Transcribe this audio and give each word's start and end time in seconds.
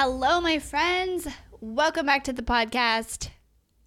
Hello, 0.00 0.40
my 0.40 0.60
friends. 0.60 1.26
Welcome 1.60 2.06
back 2.06 2.22
to 2.22 2.32
the 2.32 2.40
podcast. 2.40 3.30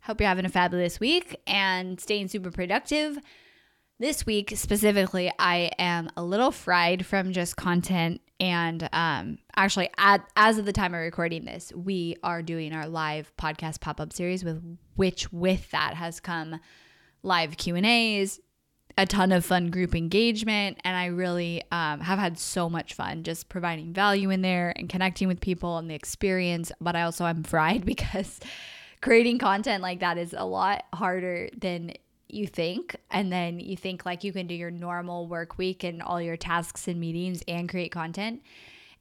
Hope 0.02 0.20
you're 0.20 0.28
having 0.28 0.44
a 0.44 0.50
fabulous 0.50 1.00
week 1.00 1.38
and 1.48 2.02
staying 2.02 2.28
super 2.28 2.52
productive. 2.52 3.18
This 3.98 4.26
week 4.26 4.52
specifically, 4.58 5.32
I 5.40 5.72
am 5.80 6.10
a 6.18 6.22
little 6.22 6.52
fried 6.52 7.06
from 7.06 7.32
just 7.32 7.56
content. 7.56 8.20
And 8.42 8.90
um, 8.92 9.38
actually, 9.56 9.90
at, 9.98 10.30
as 10.36 10.58
of 10.58 10.66
the 10.66 10.74
time 10.74 10.94
of 10.94 11.00
recording 11.00 11.46
this, 11.46 11.72
we 11.74 12.18
are 12.26 12.42
doing 12.42 12.74
our 12.74 12.90
live 12.90 13.32
podcast 13.38 13.80
pop 13.80 14.02
up 14.02 14.12
series, 14.12 14.44
with 14.44 14.62
which 14.98 15.32
with 15.32 15.72
that 15.72 15.94
has 15.94 16.20
come 16.20 16.60
live 17.24 17.56
Q 17.56 17.78
and 17.78 17.86
A's, 17.86 18.42
a 18.98 19.06
ton 19.06 19.32
of 19.32 19.46
fun 19.46 19.70
group 19.70 19.96
engagement 19.96 20.78
and 20.84 20.96
i 20.96 21.06
really 21.06 21.62
um, 21.72 22.00
have 22.00 22.20
had 22.20 22.38
so 22.38 22.70
much 22.70 22.94
fun 22.94 23.24
just 23.24 23.50
providing 23.50 23.94
value 23.94 24.30
in 24.30 24.42
there 24.42 24.74
and 24.76 24.90
connecting 24.90 25.28
with 25.28 25.40
people 25.42 25.78
and 25.78 25.90
the 25.90 25.96
experience 25.96 26.72
but 26.82 26.96
i 26.96 27.02
also 27.04 27.26
am 27.26 27.44
fried 27.44 27.86
because 27.86 28.40
creating 29.02 29.38
content 29.38 29.82
like 29.82 30.00
that 30.00 30.18
is 30.18 30.34
a 30.38 30.46
lot 30.46 30.84
harder 30.94 31.50
than 31.58 31.92
you 32.28 32.48
think 32.48 32.96
and 33.10 33.32
then 33.32 33.60
you 33.60 33.76
think 33.76 34.06
like 34.06 34.24
you 34.24 34.32
can 34.32 34.48
do 34.48 34.56
your 34.56 34.72
normal 34.72 35.28
work 35.28 35.58
week 35.58 35.84
and 35.84 36.02
all 36.02 36.22
your 36.22 36.38
tasks 36.38 36.88
and 36.88 37.00
meetings 37.00 37.44
and 37.48 37.68
create 37.68 37.92
content 37.92 38.42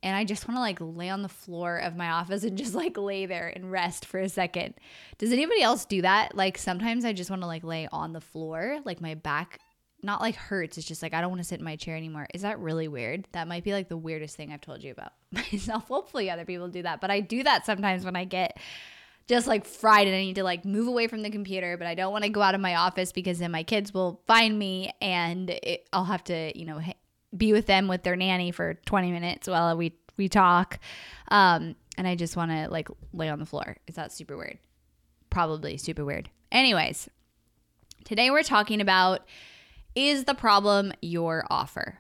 and 0.03 0.17
I 0.17 0.25
just 0.25 0.49
want 0.49 0.57
to 0.57 0.61
like 0.61 0.79
lay 0.81 1.11
on 1.11 1.23
the 1.23 1.29
floor 1.29 1.77
of 1.77 1.97
my 1.97 2.11
office 2.11 2.45
and 2.45 2.57
just 2.59 2.75
like 2.75 2.97
lay 2.97 3.27
there 3.27 3.53
and 3.55 3.71
rest 3.71 4.07
for 4.07 4.19
a 4.19 4.29
second. 4.29 4.75
Does 5.19 5.33
anybody 5.33 5.63
else 5.63 5.85
do 5.85 6.03
that? 6.03 6.35
Like 6.35 6.59
sometimes 6.59 7.05
I 7.05 7.13
just 7.13 7.31
want 7.31 7.43
to 7.43 7.47
like 7.47 7.65
lay 7.65 7.89
on 7.93 8.13
the 8.13 8.21
floor, 8.21 8.81
like 8.85 9.01
my 9.01 9.15
back 9.15 9.61
not 10.03 10.21
like 10.21 10.35
hurts. 10.35 10.79
It's 10.79 10.87
just 10.87 11.03
like 11.03 11.15
I 11.15 11.21
don't 11.21 11.31
want 11.31 11.41
to 11.41 11.49
sit 11.49 11.59
in 11.59 11.65
my 11.65 11.77
chair 11.77 11.97
anymore. 11.97 12.27
Is 12.35 12.43
that 12.43 12.59
really 12.59 12.89
weird? 12.89 13.27
That 13.33 13.49
might 13.49 13.65
be 13.65 13.73
like 13.73 13.89
the 13.89 13.97
weirdest 13.97 14.37
thing 14.37 14.53
I've 14.53 14.61
told 14.61 14.83
you 14.83 14.93
about 14.93 15.13
myself. 15.33 15.89
Hopefully, 15.89 16.31
other 16.31 16.45
people 16.45 16.69
do 16.69 16.83
that, 16.83 17.01
but 17.01 17.11
I 17.11 17.21
do 17.21 17.43
that 17.43 17.67
sometimes 17.67 18.05
when 18.05 18.17
I 18.17 18.25
get 18.25 18.59
just 19.27 19.47
like 19.47 19.65
fried 19.65 20.09
and 20.09 20.17
I 20.17 20.21
need 20.21 20.35
to 20.37 20.43
like 20.43 20.65
move 20.65 20.89
away 20.89 21.07
from 21.07 21.23
the 21.23 21.31
computer, 21.31 21.77
but 21.77 21.87
I 21.87 21.95
don't 21.95 22.13
want 22.13 22.25
to 22.25 22.31
go 22.31 22.43
out 22.43 22.57
of 22.57 22.61
my 22.61 22.75
office 22.75 23.13
because 23.13 23.39
then 23.39 23.53
my 23.53 23.63
kids 23.63 23.95
will 23.95 24.21
find 24.27 24.59
me 24.59 24.93
and 25.01 25.51
it, 25.51 25.89
I'll 25.93 26.05
have 26.05 26.25
to, 26.25 26.59
you 26.59 26.65
know, 26.65 26.81
be 27.37 27.53
with 27.53 27.67
them 27.67 27.87
with 27.87 28.03
their 28.03 28.17
nanny 28.17 28.51
for 28.51 28.75
20 28.87 29.13
minutes 29.13 29.49
while 29.49 29.77
we 29.77 29.95
we 30.17 30.29
talk. 30.29 30.81
Um, 31.29 31.77
and 31.97 32.09
I 32.09 32.17
just 32.17 32.37
want 32.37 32.51
to 32.51 32.69
like 32.71 32.89
lay 33.13 33.29
on 33.29 33.39
the 33.39 33.47
floor. 33.47 33.77
Is 33.87 33.95
that 33.95 34.13
super 34.13 34.37
weird? 34.37 34.59
Probably 35.31 35.77
super 35.77 36.05
weird. 36.05 36.29
Anyways, 36.51 37.09
today 38.05 38.31
we're 38.31 38.43
talking 38.43 38.81
about 38.81 39.21
is 39.95 40.25
the 40.25 40.35
problem 40.35 40.93
your 41.01 41.45
offer? 41.51 41.99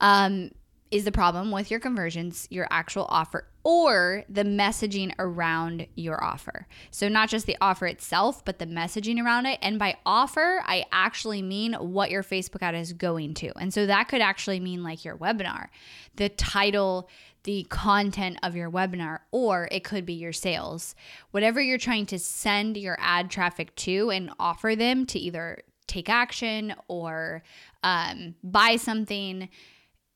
Um, 0.00 0.50
is 0.90 1.04
the 1.04 1.12
problem 1.12 1.52
with 1.52 1.70
your 1.70 1.78
conversions 1.78 2.48
your 2.50 2.66
actual 2.70 3.06
offer 3.08 3.46
or 3.62 4.24
the 4.28 4.42
messaging 4.42 5.12
around 5.20 5.86
your 5.94 6.22
offer? 6.22 6.66
So, 6.90 7.08
not 7.08 7.28
just 7.28 7.46
the 7.46 7.56
offer 7.60 7.86
itself, 7.86 8.44
but 8.44 8.58
the 8.58 8.66
messaging 8.66 9.24
around 9.24 9.46
it. 9.46 9.60
And 9.62 9.78
by 9.78 9.98
offer, 10.04 10.62
I 10.66 10.86
actually 10.90 11.42
mean 11.42 11.74
what 11.74 12.10
your 12.10 12.24
Facebook 12.24 12.62
ad 12.62 12.74
is 12.74 12.92
going 12.92 13.34
to. 13.34 13.56
And 13.58 13.72
so 13.72 13.86
that 13.86 14.08
could 14.08 14.20
actually 14.20 14.58
mean 14.58 14.82
like 14.82 15.04
your 15.04 15.16
webinar, 15.16 15.68
the 16.16 16.28
title, 16.28 17.08
the 17.44 17.64
content 17.70 18.38
of 18.42 18.56
your 18.56 18.70
webinar, 18.70 19.20
or 19.30 19.68
it 19.70 19.84
could 19.84 20.04
be 20.04 20.14
your 20.14 20.32
sales. 20.32 20.94
Whatever 21.30 21.60
you're 21.60 21.78
trying 21.78 22.06
to 22.06 22.18
send 22.18 22.76
your 22.76 22.96
ad 23.00 23.30
traffic 23.30 23.74
to 23.76 24.10
and 24.10 24.30
offer 24.38 24.74
them 24.74 25.06
to 25.06 25.18
either 25.18 25.62
take 25.90 26.08
action 26.08 26.74
or 26.88 27.42
um, 27.82 28.34
buy 28.42 28.76
something, 28.76 29.48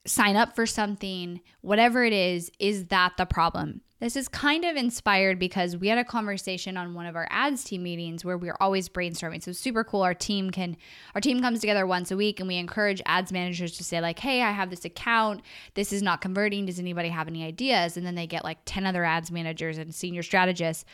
sign 0.06 0.36
up 0.36 0.54
for 0.54 0.66
something, 0.66 1.40
whatever 1.60 2.04
it 2.04 2.12
is, 2.12 2.50
is 2.58 2.86
that 2.86 3.12
the 3.16 3.26
problem? 3.26 3.80
This 4.00 4.16
is 4.16 4.28
kind 4.28 4.66
of 4.66 4.76
inspired 4.76 5.38
because 5.38 5.78
we 5.78 5.88
had 5.88 5.96
a 5.96 6.04
conversation 6.04 6.76
on 6.76 6.92
one 6.92 7.06
of 7.06 7.16
our 7.16 7.26
ads 7.30 7.64
team 7.64 7.82
meetings 7.82 8.22
where 8.22 8.36
we 8.36 8.50
are 8.50 8.56
always 8.60 8.86
brainstorming. 8.86 9.42
So 9.42 9.52
super 9.52 9.82
cool. 9.82 10.02
Our 10.02 10.12
team 10.12 10.50
can 10.50 10.76
our 11.14 11.22
team 11.22 11.40
comes 11.40 11.60
together 11.60 11.86
once 11.86 12.10
a 12.10 12.16
week 12.16 12.38
and 12.38 12.46
we 12.46 12.56
encourage 12.56 13.00
ads 13.06 13.32
managers 13.32 13.78
to 13.78 13.84
say 13.84 14.02
like, 14.02 14.18
"Hey, 14.18 14.42
I 14.42 14.50
have 14.50 14.68
this 14.68 14.84
account. 14.84 15.40
This 15.72 15.90
is 15.90 16.02
not 16.02 16.20
converting. 16.20 16.66
Does 16.66 16.78
anybody 16.78 17.08
have 17.08 17.28
any 17.28 17.44
ideas?" 17.44 17.96
And 17.96 18.04
then 18.04 18.14
they 18.14 18.26
get 18.26 18.44
like 18.44 18.58
10 18.66 18.84
other 18.84 19.04
ads 19.04 19.30
managers 19.30 19.78
and 19.78 19.94
senior 19.94 20.22
strategists 20.22 20.84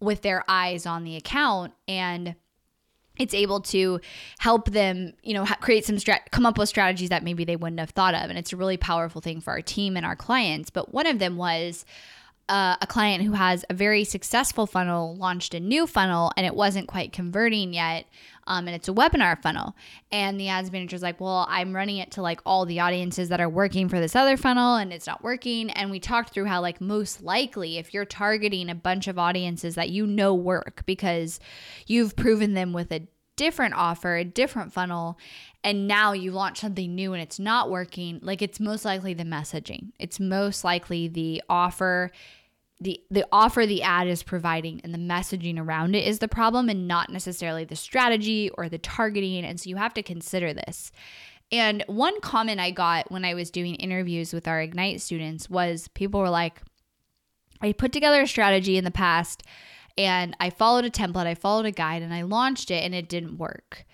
with 0.00 0.20
their 0.20 0.44
eyes 0.46 0.84
on 0.84 1.04
the 1.04 1.16
account 1.16 1.72
and 1.88 2.34
it's 3.18 3.34
able 3.34 3.60
to 3.60 4.00
help 4.38 4.70
them, 4.70 5.12
you 5.22 5.34
know, 5.34 5.44
create 5.60 5.84
some 5.84 5.96
strat- 5.96 6.30
come 6.30 6.46
up 6.46 6.58
with 6.58 6.68
strategies 6.68 7.10
that 7.10 7.22
maybe 7.22 7.44
they 7.44 7.56
wouldn't 7.56 7.80
have 7.80 7.90
thought 7.90 8.14
of, 8.14 8.28
and 8.28 8.38
it's 8.38 8.52
a 8.52 8.56
really 8.56 8.76
powerful 8.76 9.20
thing 9.20 9.40
for 9.40 9.52
our 9.52 9.62
team 9.62 9.96
and 9.96 10.04
our 10.04 10.16
clients. 10.16 10.70
But 10.70 10.92
one 10.92 11.06
of 11.06 11.18
them 11.18 11.36
was 11.36 11.84
uh, 12.48 12.76
a 12.80 12.86
client 12.86 13.24
who 13.24 13.32
has 13.32 13.64
a 13.70 13.74
very 13.74 14.04
successful 14.04 14.66
funnel 14.66 15.16
launched 15.16 15.54
a 15.54 15.60
new 15.60 15.86
funnel 15.86 16.30
and 16.36 16.44
it 16.44 16.54
wasn't 16.54 16.86
quite 16.86 17.12
converting 17.12 17.72
yet. 17.72 18.06
Um, 18.46 18.66
and 18.66 18.74
it's 18.76 18.88
a 18.88 18.92
webinar 18.92 19.40
funnel. 19.40 19.74
And 20.12 20.38
the 20.38 20.48
ads 20.48 20.70
manager's 20.70 21.02
like, 21.02 21.18
Well, 21.20 21.46
I'm 21.48 21.74
running 21.74 21.96
it 21.96 22.10
to 22.12 22.22
like 22.22 22.40
all 22.44 22.66
the 22.66 22.80
audiences 22.80 23.30
that 23.30 23.40
are 23.40 23.48
working 23.48 23.88
for 23.88 23.98
this 23.98 24.14
other 24.14 24.36
funnel 24.36 24.76
and 24.76 24.92
it's 24.92 25.06
not 25.06 25.24
working. 25.24 25.70
And 25.70 25.90
we 25.90 25.98
talked 25.98 26.34
through 26.34 26.44
how, 26.44 26.60
like, 26.60 26.80
most 26.80 27.22
likely, 27.22 27.78
if 27.78 27.94
you're 27.94 28.04
targeting 28.04 28.68
a 28.68 28.74
bunch 28.74 29.08
of 29.08 29.18
audiences 29.18 29.76
that 29.76 29.88
you 29.88 30.06
know 30.06 30.34
work 30.34 30.82
because 30.84 31.40
you've 31.86 32.16
proven 32.16 32.52
them 32.52 32.74
with 32.74 32.92
a 32.92 33.08
different 33.36 33.74
offer, 33.74 34.16
a 34.16 34.24
different 34.24 34.72
funnel, 34.72 35.18
and 35.64 35.88
now 35.88 36.12
you 36.12 36.30
launch 36.30 36.60
something 36.60 36.94
new 36.94 37.14
and 37.14 37.22
it's 37.22 37.40
not 37.40 37.70
working, 37.70 38.20
like 38.22 38.42
it's 38.42 38.60
most 38.60 38.84
likely 38.84 39.14
the 39.14 39.24
messaging. 39.24 39.92
It's 39.98 40.20
most 40.20 40.62
likely 40.62 41.08
the 41.08 41.42
offer 41.48 42.10
the 42.80 43.00
the 43.08 43.24
offer 43.30 43.66
the 43.66 43.82
ad 43.82 44.08
is 44.08 44.24
providing 44.24 44.80
and 44.82 44.92
the 44.92 44.98
messaging 44.98 45.58
around 45.58 45.94
it 45.94 46.06
is 46.06 46.18
the 46.18 46.28
problem 46.28 46.68
and 46.68 46.88
not 46.88 47.08
necessarily 47.08 47.64
the 47.64 47.76
strategy 47.76 48.50
or 48.58 48.68
the 48.68 48.78
targeting 48.78 49.44
and 49.44 49.60
so 49.60 49.70
you 49.70 49.76
have 49.76 49.94
to 49.94 50.02
consider 50.02 50.52
this. 50.52 50.92
And 51.52 51.84
one 51.86 52.20
comment 52.20 52.60
I 52.60 52.72
got 52.72 53.10
when 53.12 53.24
I 53.24 53.34
was 53.34 53.50
doing 53.50 53.76
interviews 53.76 54.32
with 54.32 54.48
our 54.48 54.60
Ignite 54.60 55.00
students 55.00 55.48
was 55.48 55.88
people 55.88 56.20
were 56.20 56.30
like 56.30 56.60
I 57.60 57.72
put 57.72 57.92
together 57.92 58.22
a 58.22 58.26
strategy 58.26 58.76
in 58.76 58.84
the 58.84 58.90
past 58.90 59.44
and 59.96 60.36
I 60.40 60.50
followed 60.50 60.84
a 60.84 60.90
template, 60.90 61.26
I 61.26 61.34
followed 61.34 61.66
a 61.66 61.70
guide, 61.70 62.02
and 62.02 62.12
I 62.12 62.22
launched 62.22 62.70
it 62.70 62.82
and 62.82 62.94
it 62.94 63.08
didn't 63.08 63.38
work. 63.38 63.84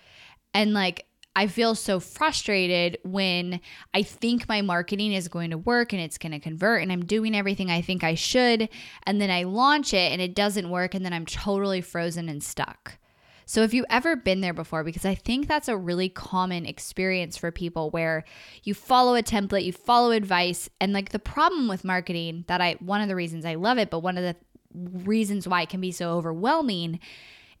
And 0.53 0.73
like, 0.73 1.05
I 1.35 1.47
feel 1.47 1.75
so 1.75 1.99
frustrated 1.99 2.97
when 3.03 3.61
I 3.93 4.03
think 4.03 4.49
my 4.49 4.61
marketing 4.61 5.13
is 5.13 5.29
going 5.29 5.51
to 5.51 5.57
work 5.57 5.93
and 5.93 6.01
it's 6.01 6.17
going 6.17 6.33
to 6.33 6.39
convert 6.39 6.81
and 6.81 6.91
I'm 6.91 7.05
doing 7.05 7.35
everything 7.35 7.71
I 7.71 7.81
think 7.81 8.03
I 8.03 8.15
should. 8.15 8.67
And 9.03 9.21
then 9.21 9.29
I 9.29 9.43
launch 9.43 9.93
it 9.93 10.11
and 10.11 10.21
it 10.21 10.35
doesn't 10.35 10.69
work 10.69 10.93
and 10.93 11.05
then 11.05 11.13
I'm 11.13 11.25
totally 11.25 11.79
frozen 11.81 12.27
and 12.27 12.43
stuck. 12.43 12.97
So, 13.45 13.63
if 13.63 13.73
you've 13.73 13.85
ever 13.89 14.15
been 14.15 14.39
there 14.39 14.53
before, 14.53 14.83
because 14.85 15.03
I 15.03 15.15
think 15.15 15.47
that's 15.47 15.67
a 15.67 15.75
really 15.75 16.07
common 16.07 16.65
experience 16.65 17.35
for 17.35 17.51
people 17.51 17.89
where 17.89 18.23
you 18.63 18.73
follow 18.73 19.13
a 19.15 19.23
template, 19.23 19.65
you 19.65 19.73
follow 19.73 20.11
advice, 20.11 20.69
and 20.79 20.93
like 20.93 21.09
the 21.09 21.19
problem 21.19 21.67
with 21.67 21.83
marketing 21.83 22.45
that 22.47 22.61
I, 22.61 22.77
one 22.79 23.01
of 23.01 23.09
the 23.09 23.15
reasons 23.15 23.43
I 23.43 23.55
love 23.55 23.77
it, 23.77 23.89
but 23.89 23.99
one 23.99 24.17
of 24.17 24.23
the 24.23 24.37
reasons 24.73 25.49
why 25.49 25.63
it 25.63 25.69
can 25.69 25.81
be 25.81 25.91
so 25.91 26.11
overwhelming 26.11 27.01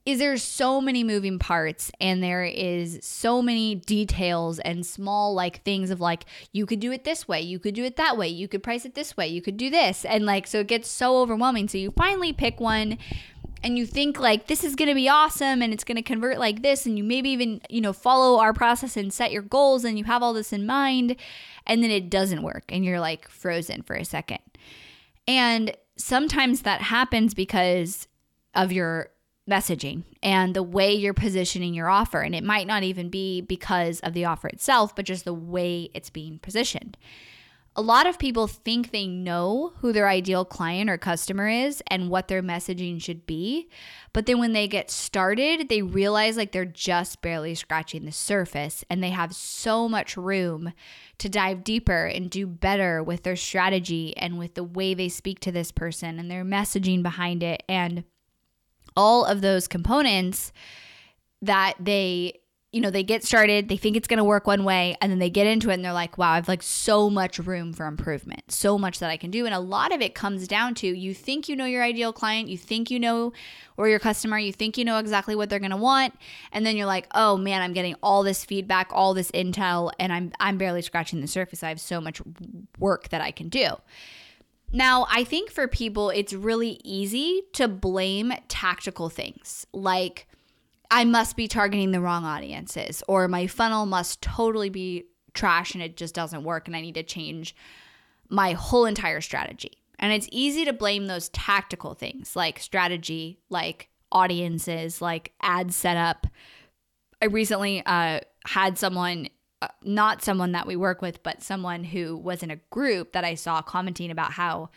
is 0.05 0.19
there's 0.19 0.41
so 0.41 0.81
many 0.81 1.03
moving 1.03 1.37
parts 1.37 1.91
and 2.01 2.23
there 2.23 2.43
is 2.43 2.99
so 3.03 3.41
many 3.41 3.75
details 3.75 4.59
and 4.59 4.85
small 4.85 5.33
like 5.33 5.61
things 5.63 5.91
of 5.91 5.99
like 6.01 6.25
you 6.51 6.65
could 6.65 6.79
do 6.79 6.91
it 6.91 7.03
this 7.03 7.27
way 7.27 7.39
you 7.39 7.59
could 7.59 7.75
do 7.75 7.83
it 7.83 7.97
that 7.97 8.17
way 8.17 8.27
you 8.27 8.47
could 8.47 8.63
price 8.63 8.83
it 8.83 8.95
this 8.95 9.15
way 9.15 9.27
you 9.27 9.41
could 9.41 9.57
do 9.57 9.69
this. 9.69 10.05
And 10.05 10.25
like 10.25 10.47
so 10.47 10.59
it 10.59 10.67
gets 10.67 10.89
so 10.89 11.19
overwhelming. 11.19 11.67
So 11.67 11.77
you 11.77 11.91
finally 11.91 12.33
pick 12.33 12.59
one 12.59 12.97
and 13.63 13.77
you 13.77 13.85
think 13.85 14.19
like 14.19 14.47
this 14.47 14.63
is 14.63 14.75
going 14.75 14.89
to 14.89 14.95
be 14.95 15.07
awesome 15.07 15.61
and 15.61 15.71
it's 15.71 15.83
going 15.83 15.95
to 15.95 16.01
convert 16.01 16.39
like 16.39 16.63
this 16.63 16.85
and 16.85 16.97
you 16.97 17.03
maybe 17.03 17.29
even 17.29 17.61
you 17.69 17.81
know 17.81 17.93
follow 17.93 18.39
our 18.39 18.53
process 18.53 18.97
and 18.97 19.13
set 19.13 19.31
your 19.31 19.43
goals 19.43 19.85
and 19.85 19.97
you 19.97 20.05
have 20.05 20.23
all 20.23 20.33
this 20.33 20.51
in 20.51 20.65
mind 20.65 21.15
and 21.67 21.83
then 21.83 21.91
it 21.91 22.09
doesn't 22.09 22.41
work 22.41 22.63
and 22.69 22.83
you're 22.83 22.99
like 22.99 23.29
frozen 23.29 23.81
for 23.81 23.95
a 23.95 24.05
second. 24.05 24.39
And 25.27 25.75
sometimes 25.97 26.63
that 26.63 26.81
happens 26.81 27.33
because 27.33 28.07
of 28.55 28.71
your 28.71 29.11
messaging 29.51 30.03
and 30.23 30.55
the 30.55 30.63
way 30.63 30.93
you're 30.93 31.13
positioning 31.13 31.73
your 31.73 31.89
offer. 31.89 32.21
And 32.21 32.33
it 32.33 32.43
might 32.43 32.67
not 32.67 32.83
even 32.83 33.09
be 33.09 33.41
because 33.41 33.99
of 33.99 34.13
the 34.13 34.25
offer 34.25 34.47
itself, 34.47 34.95
but 34.95 35.05
just 35.05 35.25
the 35.25 35.33
way 35.33 35.89
it's 35.93 36.09
being 36.09 36.39
positioned. 36.39 36.97
A 37.73 37.81
lot 37.81 38.05
of 38.05 38.19
people 38.19 38.47
think 38.47 38.91
they 38.91 39.07
know 39.07 39.71
who 39.77 39.93
their 39.93 40.09
ideal 40.09 40.43
client 40.43 40.89
or 40.89 40.97
customer 40.97 41.47
is 41.47 41.81
and 41.87 42.09
what 42.09 42.27
their 42.27 42.43
messaging 42.43 43.01
should 43.01 43.25
be. 43.25 43.69
But 44.11 44.25
then 44.25 44.39
when 44.39 44.51
they 44.51 44.67
get 44.67 44.91
started, 44.91 45.69
they 45.69 45.81
realize 45.81 46.35
like 46.35 46.51
they're 46.51 46.65
just 46.65 47.21
barely 47.21 47.55
scratching 47.55 48.03
the 48.03 48.11
surface 48.11 48.83
and 48.89 49.01
they 49.01 49.11
have 49.11 49.33
so 49.33 49.87
much 49.87 50.17
room 50.17 50.73
to 51.19 51.29
dive 51.29 51.63
deeper 51.63 52.07
and 52.07 52.29
do 52.29 52.45
better 52.45 53.01
with 53.01 53.23
their 53.23 53.37
strategy 53.37 54.17
and 54.17 54.37
with 54.37 54.55
the 54.55 54.65
way 54.65 54.93
they 54.93 55.07
speak 55.07 55.39
to 55.39 55.51
this 55.51 55.71
person 55.71 56.19
and 56.19 56.29
their 56.29 56.43
messaging 56.43 57.01
behind 57.01 57.41
it. 57.41 57.63
And 57.69 58.03
all 58.95 59.25
of 59.25 59.41
those 59.41 59.67
components 59.67 60.51
that 61.41 61.75
they 61.79 62.41
you 62.71 62.79
know 62.79 62.89
they 62.89 63.03
get 63.03 63.23
started 63.23 63.67
they 63.67 63.75
think 63.75 63.97
it's 63.97 64.07
going 64.07 64.17
to 64.17 64.23
work 64.23 64.47
one 64.47 64.63
way 64.63 64.95
and 65.01 65.11
then 65.11 65.19
they 65.19 65.29
get 65.29 65.45
into 65.45 65.69
it 65.69 65.73
and 65.73 65.83
they're 65.83 65.91
like 65.91 66.17
wow 66.17 66.31
i've 66.31 66.47
like 66.47 66.63
so 66.63 67.09
much 67.09 67.37
room 67.39 67.73
for 67.73 67.85
improvement 67.85 68.49
so 68.49 68.77
much 68.77 68.99
that 68.99 69.09
i 69.09 69.17
can 69.17 69.29
do. 69.29 69.45
And 69.45 69.53
a 69.53 69.59
lot 69.59 69.93
of 69.93 70.01
it 70.01 70.15
comes 70.15 70.47
down 70.47 70.73
to 70.75 70.87
you 70.87 71.13
think 71.13 71.49
you 71.49 71.55
know 71.55 71.65
your 71.65 71.83
ideal 71.83 72.13
client 72.13 72.47
you 72.47 72.57
think 72.57 72.89
you 72.89 72.99
know 72.99 73.33
or 73.77 73.89
your 73.89 73.99
customer 73.99 74.39
you 74.39 74.53
think 74.53 74.77
you 74.77 74.85
know 74.85 74.99
exactly 74.99 75.35
what 75.35 75.49
they're 75.49 75.59
going 75.59 75.71
to 75.71 75.77
want 75.77 76.13
and 76.51 76.65
then 76.65 76.77
you're 76.77 76.85
like 76.85 77.07
oh 77.13 77.35
man 77.35 77.61
i'm 77.61 77.73
getting 77.73 77.95
all 78.01 78.23
this 78.23 78.45
feedback 78.45 78.89
all 78.91 79.13
this 79.13 79.31
intel 79.31 79.91
and 79.99 80.13
i'm 80.13 80.31
i'm 80.39 80.57
barely 80.57 80.81
scratching 80.81 81.19
the 81.19 81.27
surface. 81.27 81.63
I 81.63 81.69
have 81.69 81.81
so 81.81 81.99
much 81.99 82.21
work 82.79 83.09
that 83.09 83.21
i 83.21 83.31
can 83.31 83.49
do 83.49 83.67
now, 84.71 85.05
I 85.09 85.23
think 85.23 85.51
for 85.51 85.67
people, 85.67 86.09
it's 86.09 86.33
really 86.33 86.79
easy 86.83 87.43
to 87.53 87.67
blame 87.67 88.33
tactical 88.47 89.09
things 89.09 89.65
like 89.73 90.27
I 90.89 91.05
must 91.05 91.35
be 91.35 91.47
targeting 91.47 91.91
the 91.91 92.01
wrong 92.01 92.25
audiences, 92.25 93.01
or 93.07 93.27
my 93.27 93.47
funnel 93.47 93.85
must 93.85 94.21
totally 94.21 94.69
be 94.69 95.05
trash 95.33 95.73
and 95.73 95.81
it 95.81 95.95
just 95.95 96.13
doesn't 96.13 96.43
work, 96.43 96.67
and 96.67 96.75
I 96.75 96.81
need 96.81 96.95
to 96.95 97.03
change 97.03 97.55
my 98.29 98.53
whole 98.53 98.85
entire 98.85 99.21
strategy. 99.21 99.71
And 99.99 100.11
it's 100.11 100.27
easy 100.31 100.65
to 100.65 100.73
blame 100.73 101.07
those 101.07 101.29
tactical 101.29 101.93
things 101.93 102.35
like 102.35 102.59
strategy, 102.59 103.39
like 103.49 103.89
audiences, 104.11 105.01
like 105.01 105.33
ad 105.41 105.73
setup. 105.73 106.27
I 107.21 107.25
recently 107.25 107.83
uh, 107.85 108.21
had 108.45 108.77
someone 108.77 109.29
not 109.83 110.23
someone 110.23 110.51
that 110.53 110.67
we 110.67 110.75
work 110.75 111.01
with, 111.01 111.23
but 111.23 111.41
someone 111.41 111.83
who 111.83 112.17
was 112.17 112.43
in 112.43 112.51
a 112.51 112.59
group 112.69 113.13
that 113.13 113.23
I 113.23 113.35
saw 113.35 113.61
commenting 113.61 114.11
about 114.11 114.33
how 114.33 114.69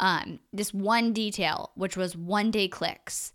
um, 0.00 0.40
this 0.52 0.74
one 0.74 1.12
detail, 1.12 1.70
which 1.74 1.96
was 1.96 2.16
one 2.16 2.50
day 2.50 2.68
clicks, 2.68 3.32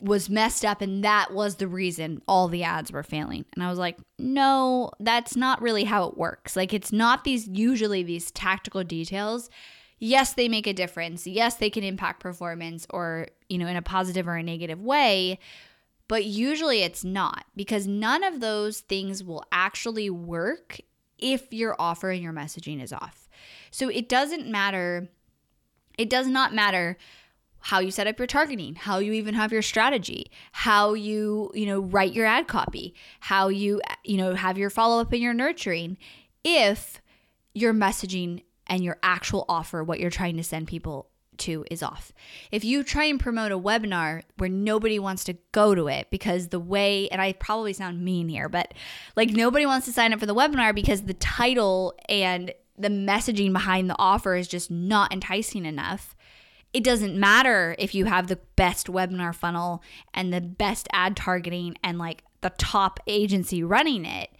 was 0.00 0.28
messed 0.28 0.64
up, 0.64 0.80
and 0.82 1.04
that 1.04 1.32
was 1.32 1.56
the 1.56 1.68
reason 1.68 2.20
all 2.26 2.48
the 2.48 2.64
ads 2.64 2.92
were 2.92 3.02
failing. 3.02 3.44
And 3.54 3.62
I 3.62 3.70
was 3.70 3.78
like, 3.78 3.96
no, 4.18 4.90
that's 5.00 5.36
not 5.36 5.62
really 5.62 5.84
how 5.84 6.08
it 6.08 6.18
works. 6.18 6.56
Like, 6.56 6.74
it's 6.74 6.92
not 6.92 7.24
these 7.24 7.48
usually 7.48 8.02
these 8.02 8.30
tactical 8.30 8.84
details. 8.84 9.48
Yes, 9.98 10.34
they 10.34 10.48
make 10.48 10.66
a 10.66 10.72
difference. 10.72 11.26
Yes, 11.26 11.54
they 11.54 11.70
can 11.70 11.84
impact 11.84 12.20
performance 12.20 12.86
or, 12.90 13.28
you 13.48 13.56
know, 13.56 13.68
in 13.68 13.76
a 13.76 13.82
positive 13.82 14.26
or 14.26 14.34
a 14.34 14.42
negative 14.42 14.80
way 14.80 15.38
but 16.12 16.26
usually 16.26 16.82
it's 16.82 17.04
not 17.04 17.46
because 17.56 17.86
none 17.86 18.22
of 18.22 18.40
those 18.40 18.80
things 18.80 19.24
will 19.24 19.46
actually 19.50 20.10
work 20.10 20.78
if 21.16 21.54
your 21.54 21.74
offer 21.78 22.10
and 22.10 22.22
your 22.22 22.34
messaging 22.34 22.82
is 22.82 22.92
off. 22.92 23.30
So 23.70 23.88
it 23.88 24.10
doesn't 24.10 24.46
matter, 24.46 25.08
it 25.96 26.10
does 26.10 26.26
not 26.26 26.52
matter 26.52 26.98
how 27.60 27.80
you 27.80 27.90
set 27.90 28.06
up 28.06 28.18
your 28.18 28.26
targeting, 28.26 28.74
how 28.74 28.98
you 28.98 29.14
even 29.14 29.32
have 29.32 29.52
your 29.52 29.62
strategy, 29.62 30.30
how 30.52 30.92
you, 30.92 31.50
you 31.54 31.64
know, 31.64 31.80
write 31.80 32.12
your 32.12 32.26
ad 32.26 32.46
copy, 32.46 32.94
how 33.20 33.48
you, 33.48 33.80
you 34.04 34.18
know, 34.18 34.34
have 34.34 34.58
your 34.58 34.68
follow 34.68 35.00
up 35.00 35.14
and 35.14 35.22
your 35.22 35.32
nurturing 35.32 35.96
if 36.44 37.00
your 37.54 37.72
messaging 37.72 38.42
and 38.66 38.84
your 38.84 38.98
actual 39.02 39.46
offer, 39.48 39.82
what 39.82 39.98
you're 39.98 40.10
trying 40.10 40.36
to 40.36 40.44
send 40.44 40.68
people 40.68 41.08
to 41.38 41.64
is 41.70 41.82
off. 41.82 42.12
If 42.50 42.64
you 42.64 42.82
try 42.82 43.04
and 43.04 43.18
promote 43.18 43.52
a 43.52 43.58
webinar 43.58 44.22
where 44.36 44.50
nobody 44.50 44.98
wants 44.98 45.24
to 45.24 45.36
go 45.52 45.74
to 45.74 45.88
it 45.88 46.08
because 46.10 46.48
the 46.48 46.60
way, 46.60 47.08
and 47.08 47.20
I 47.20 47.32
probably 47.32 47.72
sound 47.72 48.04
mean 48.04 48.28
here, 48.28 48.48
but 48.48 48.74
like 49.16 49.30
nobody 49.30 49.66
wants 49.66 49.86
to 49.86 49.92
sign 49.92 50.12
up 50.12 50.20
for 50.20 50.26
the 50.26 50.34
webinar 50.34 50.74
because 50.74 51.02
the 51.02 51.14
title 51.14 51.94
and 52.08 52.52
the 52.78 52.88
messaging 52.88 53.52
behind 53.52 53.88
the 53.88 53.96
offer 53.98 54.34
is 54.34 54.48
just 54.48 54.70
not 54.70 55.12
enticing 55.12 55.66
enough. 55.66 56.14
It 56.72 56.84
doesn't 56.84 57.18
matter 57.18 57.76
if 57.78 57.94
you 57.94 58.06
have 58.06 58.28
the 58.28 58.38
best 58.56 58.86
webinar 58.86 59.34
funnel 59.34 59.82
and 60.14 60.32
the 60.32 60.40
best 60.40 60.88
ad 60.92 61.16
targeting 61.16 61.76
and 61.84 61.98
like 61.98 62.24
the 62.40 62.50
top 62.50 62.98
agency 63.06 63.62
running 63.62 64.04
it 64.04 64.30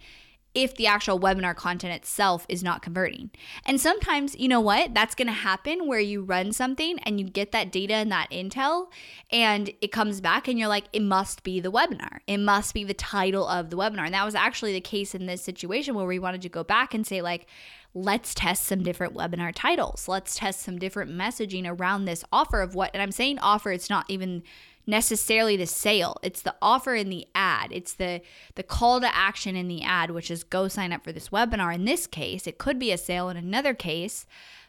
if 0.55 0.75
the 0.75 0.85
actual 0.87 1.19
webinar 1.19 1.55
content 1.55 1.93
itself 1.93 2.45
is 2.47 2.63
not 2.63 2.81
converting. 2.81 3.31
And 3.65 3.81
sometimes, 3.81 4.35
you 4.37 4.47
know 4.47 4.61
what? 4.61 4.93
That's 4.93 5.15
going 5.15 5.27
to 5.27 5.33
happen 5.33 5.87
where 5.87 5.99
you 5.99 6.21
run 6.21 6.51
something 6.51 6.99
and 6.99 7.19
you 7.19 7.27
get 7.27 7.51
that 7.51 7.71
data 7.71 7.95
and 7.95 8.11
that 8.11 8.29
intel 8.31 8.87
and 9.31 9.71
it 9.81 9.91
comes 9.91 10.21
back 10.21 10.47
and 10.47 10.59
you're 10.59 10.67
like, 10.67 10.85
it 10.93 11.01
must 11.01 11.43
be 11.43 11.59
the 11.59 11.71
webinar. 11.71 12.19
It 12.27 12.37
must 12.37 12.73
be 12.73 12.83
the 12.83 12.93
title 12.93 13.47
of 13.47 13.69
the 13.69 13.77
webinar. 13.77 14.05
And 14.05 14.13
that 14.13 14.25
was 14.25 14.35
actually 14.35 14.73
the 14.73 14.81
case 14.81 15.15
in 15.15 15.25
this 15.25 15.41
situation 15.41 15.95
where 15.95 16.05
we 16.05 16.19
wanted 16.19 16.43
to 16.43 16.49
go 16.49 16.63
back 16.63 16.93
and 16.93 17.05
say, 17.05 17.21
like, 17.21 17.47
let's 17.95 18.33
test 18.33 18.63
some 18.63 18.83
different 18.83 19.13
webinar 19.13 19.51
titles. 19.55 20.07
Let's 20.07 20.35
test 20.35 20.61
some 20.61 20.79
different 20.79 21.11
messaging 21.11 21.65
around 21.67 22.05
this 22.05 22.23
offer 22.31 22.61
of 22.61 22.75
what, 22.75 22.91
and 22.93 23.01
I'm 23.01 23.11
saying 23.11 23.39
offer, 23.39 23.71
it's 23.71 23.89
not 23.89 24.05
even 24.07 24.43
necessarily 24.85 25.55
the 25.55 25.65
sale. 25.65 26.17
It's 26.23 26.41
the 26.41 26.55
offer 26.61 26.95
in 26.95 27.09
the 27.09 27.27
ad. 27.33 27.69
It's 27.71 27.93
the 27.93 28.21
the 28.55 28.63
call 28.63 28.99
to 29.01 29.15
action 29.15 29.55
in 29.55 29.67
the 29.67 29.83
ad, 29.83 30.11
which 30.11 30.29
is 30.29 30.43
go 30.43 30.67
sign 30.67 30.91
up 30.91 31.03
for 31.03 31.11
this 31.11 31.29
webinar. 31.29 31.73
In 31.73 31.85
this 31.85 32.07
case, 32.07 32.47
it 32.47 32.57
could 32.57 32.79
be 32.79 32.91
a 32.91 32.97
sale 32.97 33.29
in 33.29 33.37
another 33.37 33.73
case, 33.73 34.25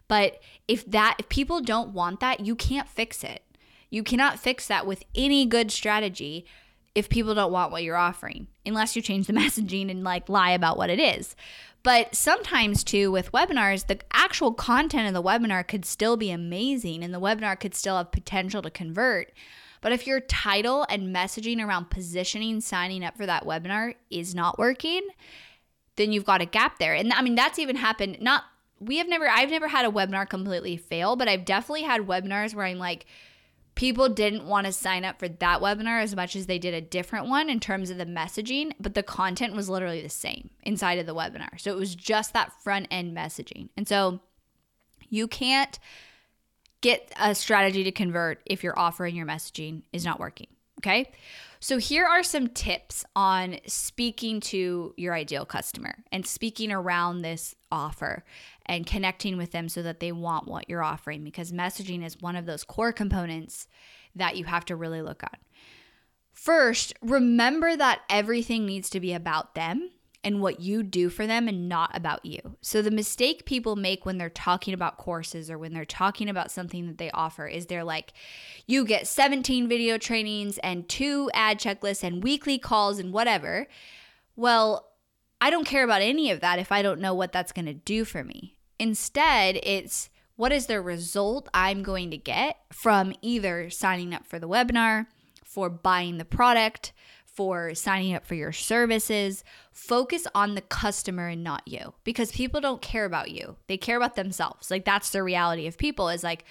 but 0.09 0.41
if 0.69 0.89
that 0.91 1.17
if 1.19 1.29
people 1.29 1.61
don't 1.61 1.93
want 1.93 2.21
that, 2.21 2.41
you 2.41 2.55
can't 2.55 2.89
fix 2.89 3.25
it. 3.25 3.43
You 3.91 4.03
cannot 4.03 4.41
fix 4.41 4.67
that 4.67 4.87
with 4.87 5.05
any 5.15 5.47
good 5.47 5.71
strategy 5.71 6.47
if 6.95 7.09
people 7.09 7.35
don't 7.35 7.53
want 7.53 7.73
what 7.73 7.83
you're 7.83 7.97
offering, 7.97 8.47
unless 8.65 8.95
you 8.95 9.03
change 9.03 9.27
the 9.27 9.33
messaging 9.45 9.91
and 9.91 10.05
like 10.05 10.29
lie 10.29 10.51
about 10.51 10.77
what 10.77 10.91
it 10.91 11.01
is. 11.01 11.35
But 11.85 12.15
sometimes, 12.15 12.83
too, 12.83 13.13
with 13.13 13.31
webinars, 13.33 13.87
the 13.87 14.01
actual 14.11 14.55
content 14.55 15.07
of 15.07 15.13
the 15.13 15.23
webinar 15.23 15.69
could 15.69 15.85
still 15.85 16.17
be 16.17 16.31
amazing 16.31 17.05
and 17.05 17.13
the 17.13 17.21
webinar 17.21 17.61
could 17.61 17.75
still 17.75 17.99
have 17.99 18.11
potential 18.11 18.63
to 18.63 18.71
convert. 18.71 19.33
But 19.85 19.93
if 19.93 20.07
your 20.07 20.21
title 20.21 20.87
and 20.89 21.15
messaging 21.15 21.63
around 21.63 21.91
positioning 21.91 22.63
signing 22.63 23.05
up 23.05 23.19
for 23.19 23.27
that 23.27 23.45
webinar 23.45 23.97
is 24.09 24.35
not 24.35 24.59
working, 24.59 25.07
then 25.97 26.11
you've 26.11 26.25
got 26.25 26.41
a 26.41 26.47
gap 26.47 26.79
there. 26.79 26.95
And 26.95 27.13
I 27.13 27.21
mean, 27.21 27.35
that's 27.35 27.59
even 27.59 27.77
happened. 27.77 28.17
Not, 28.19 28.45
we 28.81 28.97
have 28.97 29.11
never, 29.11 29.29
I've 29.29 29.51
never 29.51 29.69
had 29.69 29.85
a 29.85 29.91
webinar 29.91 30.27
completely 30.27 30.79
fail, 30.79 31.17
but 31.17 31.29
I've 31.29 31.45
definitely 31.45 31.83
had 31.83 32.07
webinars 32.07 32.55
where 32.55 32.65
I'm 32.65 32.79
like, 32.79 33.05
people 33.75 34.09
didn't 34.09 34.47
want 34.47 34.67
to 34.67 34.73
sign 34.73 35.05
up 35.05 35.19
for 35.19 35.29
that 35.29 35.61
webinar 35.61 36.03
as 36.03 36.17
much 36.17 36.35
as 36.35 36.47
they 36.47 36.59
did 36.59 36.73
a 36.73 36.81
different 36.81 37.29
one 37.29 37.51
in 37.51 37.61
terms 37.61 37.91
of 37.91 37.99
the 37.99 38.07
messaging, 38.07 38.73
but 38.81 38.95
the 38.95 39.03
content 39.03 39.55
was 39.55 39.69
literally 39.69 40.01
the 40.01 40.09
same 40.09 40.49
inside 40.63 40.99
of 40.99 41.05
the 41.05 41.15
webinar. 41.15 41.61
So 41.61 41.71
it 41.71 41.77
was 41.77 41.95
just 41.95 42.33
that 42.33 42.55
front 42.63 42.87
end 42.91 43.15
messaging. 43.15 43.69
And 43.77 43.87
so 43.87 44.21
you 45.11 45.29
can't 45.29 45.79
get 46.85 47.11
a 47.19 47.35
strategy 47.35 47.83
to 47.83 47.91
convert 47.91 48.43
if 48.45 48.63
your 48.63 48.79
offer 48.79 49.07
and 49.07 49.17
your 49.17 49.25
messaging 49.27 49.83
is 49.95 50.05
not 50.05 50.21
working. 50.21 50.49
Okay. 50.81 51.11
So, 51.61 51.79
here 51.79 52.05
are 52.05 52.23
some 52.23 52.49
tips 52.49 53.07
on 53.17 53.57
speaking 53.67 54.41
to 54.41 54.93
your 54.99 55.15
ideal 55.15 55.47
customer 55.47 56.05
and 56.13 56.27
speaking 56.27 56.71
around 56.71 57.23
this 57.23 57.55
offer 57.73 58.23
and 58.67 58.87
connecting 58.87 59.39
with 59.39 59.53
them 59.53 59.71
so 59.71 59.83
that 59.83 60.01
they 60.01 60.13
want 60.13 60.47
what 60.47 60.69
you're 60.69 60.83
offering 60.83 61.25
because 61.25 61.53
messaging 61.53 62.05
is 62.05 62.21
one 62.21 62.37
of 62.37 62.45
those 62.45 62.65
core 62.65 62.93
components 62.93 63.67
that 64.15 64.37
you 64.37 64.45
have 64.45 64.67
to 64.67 64.77
really 64.77 65.01
look 65.01 65.23
at. 65.23 65.41
First, 66.35 66.93
remember 67.01 67.75
that 67.75 68.03
everything 68.11 68.67
needs 68.67 68.91
to 68.91 69.01
be 69.01 69.15
about 69.15 69.55
them 69.55 69.91
and 70.25 70.41
what 70.41 70.61
you 70.61 70.83
do 70.83 71.11
for 71.11 71.27
them 71.27 71.47
and 71.47 71.69
not 71.69 71.95
about 71.95 72.25
you. 72.25 72.57
So, 72.63 72.83
the 72.83 72.91
mistake 72.91 73.45
people 73.45 73.77
make 73.77 74.07
when 74.07 74.19
they're 74.19 74.31
talking 74.31 74.75
about 74.75 74.99
courses 74.99 75.51
or 75.51 75.59
when 75.59 75.75
they're 75.75 75.85
talking 75.85 76.29
about 76.29 76.51
something 76.51 76.87
that 76.87 76.99
they 76.99 77.11
offer 77.11 77.47
is 77.47 77.67
they're 77.67 77.85
like, 77.85 78.13
you 78.67 78.85
get 78.85 79.07
17 79.07 79.69
video 79.69 79.99
trainings 79.99 80.59
and 80.59 80.89
two 80.89 81.31
ad 81.35 81.61
checklists 81.61 82.03
and 82.03 82.25
weekly 82.25 82.59
calls 82.59 82.99
and 82.99 83.13
whatever. 83.13 83.67
Well, 84.35 84.89
I 85.41 85.51
don't 85.51 85.67
care 85.67 85.85
about 85.85 86.03
any 86.03 86.31
of 86.31 86.41
that 86.41 86.59
if 86.59 86.73
I 86.73 86.81
don't 86.81 87.01
know 87.01 87.15
what 87.15 87.33
that's 87.33 87.53
going 87.53 87.67
to 87.67 87.75
do 87.75 88.05
for 88.05 88.25
me. 88.25 88.57
Instead, 88.79 89.61
it's 89.63 90.09
what 90.37 90.53
is 90.53 90.67
the 90.67 90.81
result 90.81 91.49
I'm 91.55 91.83
going 91.83 92.11
to 92.11 92.17
get 92.17 92.59
from 92.73 93.15
either 93.23 93.71
signing 93.71 94.15
up 94.15 94.27
for 94.27 94.39
the 94.39 94.49
webinar, 94.49 95.07
for 95.45 95.69
buying 95.69 96.19
the 96.19 96.25
product, 96.25 96.93
for 97.35 97.75
signing 97.75 98.15
up 98.15 98.25
for 98.25 98.35
your 98.35 98.53
services. 98.53 99.45
Focus 99.73 100.27
on 100.35 100.55
the 100.55 100.61
customer 100.61 101.29
and 101.29 101.43
not 101.43 101.63
you 101.67 101.95
because 102.05 102.33
people 102.33 102.61
don't 102.61 102.81
care 102.81 103.05
about 103.05 103.31
you. 103.31 103.57
They 103.67 103.77
care 103.77 103.97
about 103.97 104.17
themselves. 104.17 104.71
Like 104.71 104.85
that's 104.85 105.11
the 105.11 105.23
reality 105.23 105.67
of 105.67 105.77
people 105.77 106.09
is 106.09 106.23
like 106.23 106.45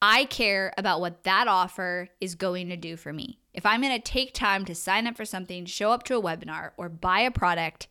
I 0.00 0.26
care 0.26 0.72
about 0.76 1.00
what 1.00 1.24
that 1.24 1.48
offer 1.48 2.10
is 2.20 2.34
going 2.34 2.68
to 2.68 2.76
do 2.76 2.96
for 2.96 3.12
me. 3.12 3.38
If 3.54 3.64
I'm 3.64 3.80
going 3.80 3.94
to 3.94 4.02
take 4.02 4.34
time 4.34 4.64
to 4.66 4.74
sign 4.74 5.06
up 5.06 5.16
for 5.16 5.24
something, 5.24 5.64
show 5.64 5.92
up 5.92 6.02
to 6.04 6.16
a 6.16 6.22
webinar 6.22 6.72
or 6.76 6.88
buy 6.88 7.20
a 7.20 7.30
product, 7.30 7.88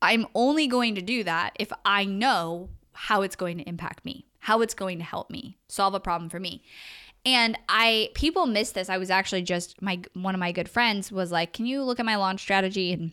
I'm 0.00 0.26
only 0.34 0.66
going 0.66 0.94
to 0.94 1.02
do 1.02 1.24
that 1.24 1.56
if 1.58 1.72
I 1.84 2.04
know 2.04 2.70
how 2.92 3.22
it's 3.22 3.36
going 3.36 3.58
to 3.58 3.68
impact 3.68 4.04
me, 4.04 4.26
how 4.40 4.60
it's 4.60 4.74
going 4.74 4.98
to 4.98 5.04
help 5.04 5.30
me 5.30 5.58
solve 5.68 5.94
a 5.94 6.00
problem 6.00 6.30
for 6.30 6.38
me. 6.38 6.62
And 7.24 7.56
I 7.68 8.10
people 8.14 8.46
miss 8.46 8.72
this. 8.72 8.88
I 8.88 8.98
was 8.98 9.10
actually 9.10 9.42
just 9.42 9.80
my 9.80 10.00
one 10.14 10.34
of 10.34 10.40
my 10.40 10.52
good 10.52 10.68
friends 10.68 11.12
was 11.12 11.30
like, 11.30 11.52
"Can 11.52 11.66
you 11.66 11.82
look 11.82 12.00
at 12.00 12.06
my 12.06 12.16
launch 12.16 12.40
strategy?" 12.40 12.92
and 12.92 13.12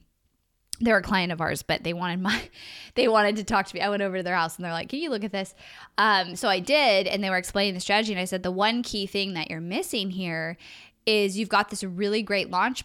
they're 0.82 0.98
a 0.98 1.04
client 1.04 1.32
of 1.32 1.42
ours, 1.42 1.62
but 1.62 1.84
they 1.84 1.94
wanted 1.94 2.22
my 2.22 2.50
they 2.96 3.08
wanted 3.08 3.36
to 3.38 3.44
talk 3.44 3.68
to 3.68 3.76
me. 3.76 3.82
I 3.82 3.90
went 3.90 4.02
over 4.02 4.18
to 4.18 4.24
their 4.24 4.36
house 4.36 4.56
and 4.56 4.66
they're 4.66 4.72
like, 4.72 4.90
"Can 4.90 5.00
you 5.00 5.10
look 5.10 5.24
at 5.24 5.32
this?" 5.32 5.54
Um, 5.98 6.36
so 6.36 6.48
I 6.48 6.60
did, 6.60 7.08
and 7.08 7.24
they 7.24 7.30
were 7.30 7.38
explaining 7.38 7.76
the 7.76 7.80
strategy, 7.80 8.14
and 8.14 8.20
I 8.20 8.26
said 8.26 8.44
the 8.44 8.52
one 8.52 8.82
key 8.82 9.06
thing 9.06 9.34
that 9.34 9.50
you're 9.52 9.62
missing 9.62 10.10
here 10.12 10.58
is 11.06 11.38
you've 11.38 11.50
got 11.50 11.70
this 11.70 11.84
really 11.84 12.22
great 12.22 12.50
launch 12.50 12.84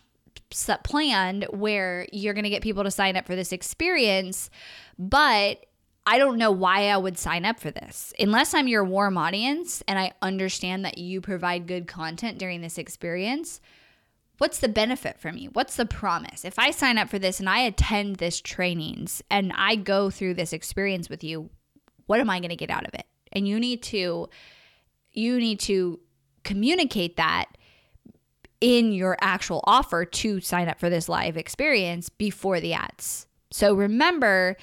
planned 0.82 1.46
where 1.50 2.06
you're 2.12 2.34
going 2.34 2.44
to 2.44 2.50
get 2.50 2.62
people 2.62 2.84
to 2.84 2.90
sign 2.90 3.16
up 3.16 3.26
for 3.26 3.36
this 3.36 3.52
experience, 3.52 4.50
but 4.98 5.66
I 6.06 6.18
don't 6.18 6.38
know 6.38 6.50
why 6.50 6.88
I 6.88 6.96
would 6.96 7.18
sign 7.18 7.44
up 7.44 7.58
for 7.58 7.70
this. 7.70 8.12
Unless 8.18 8.52
I'm 8.52 8.68
your 8.68 8.84
warm 8.84 9.16
audience 9.16 9.82
and 9.88 9.98
I 9.98 10.12
understand 10.20 10.84
that 10.84 10.98
you 10.98 11.20
provide 11.20 11.66
good 11.66 11.86
content 11.86 12.38
during 12.38 12.60
this 12.60 12.76
experience, 12.76 13.60
what's 14.36 14.58
the 14.58 14.68
benefit 14.68 15.18
for 15.18 15.32
me? 15.32 15.48
What's 15.52 15.76
the 15.76 15.86
promise? 15.86 16.44
If 16.44 16.58
I 16.58 16.72
sign 16.72 16.98
up 16.98 17.08
for 17.08 17.18
this 17.18 17.40
and 17.40 17.48
I 17.48 17.60
attend 17.60 18.16
this 18.16 18.40
trainings 18.40 19.22
and 19.30 19.52
I 19.56 19.76
go 19.76 20.10
through 20.10 20.34
this 20.34 20.52
experience 20.52 21.08
with 21.08 21.24
you, 21.24 21.48
what 22.06 22.20
am 22.20 22.28
I 22.28 22.38
going 22.38 22.50
to 22.50 22.56
get 22.56 22.70
out 22.70 22.86
of 22.86 22.92
it? 22.94 23.06
And 23.32 23.48
you 23.48 23.58
need 23.58 23.82
to 23.84 24.28
you 25.12 25.38
need 25.38 25.60
to 25.60 26.00
communicate 26.42 27.16
that 27.16 27.46
in 28.60 28.92
your 28.92 29.16
actual 29.20 29.62
offer 29.64 30.04
to 30.04 30.40
sign 30.40 30.68
up 30.68 30.80
for 30.80 30.90
this 30.90 31.08
live 31.08 31.36
experience 31.36 32.08
before 32.08 32.60
the 32.60 32.74
ads. 32.74 33.26
So 33.50 33.74
remember 33.74 34.56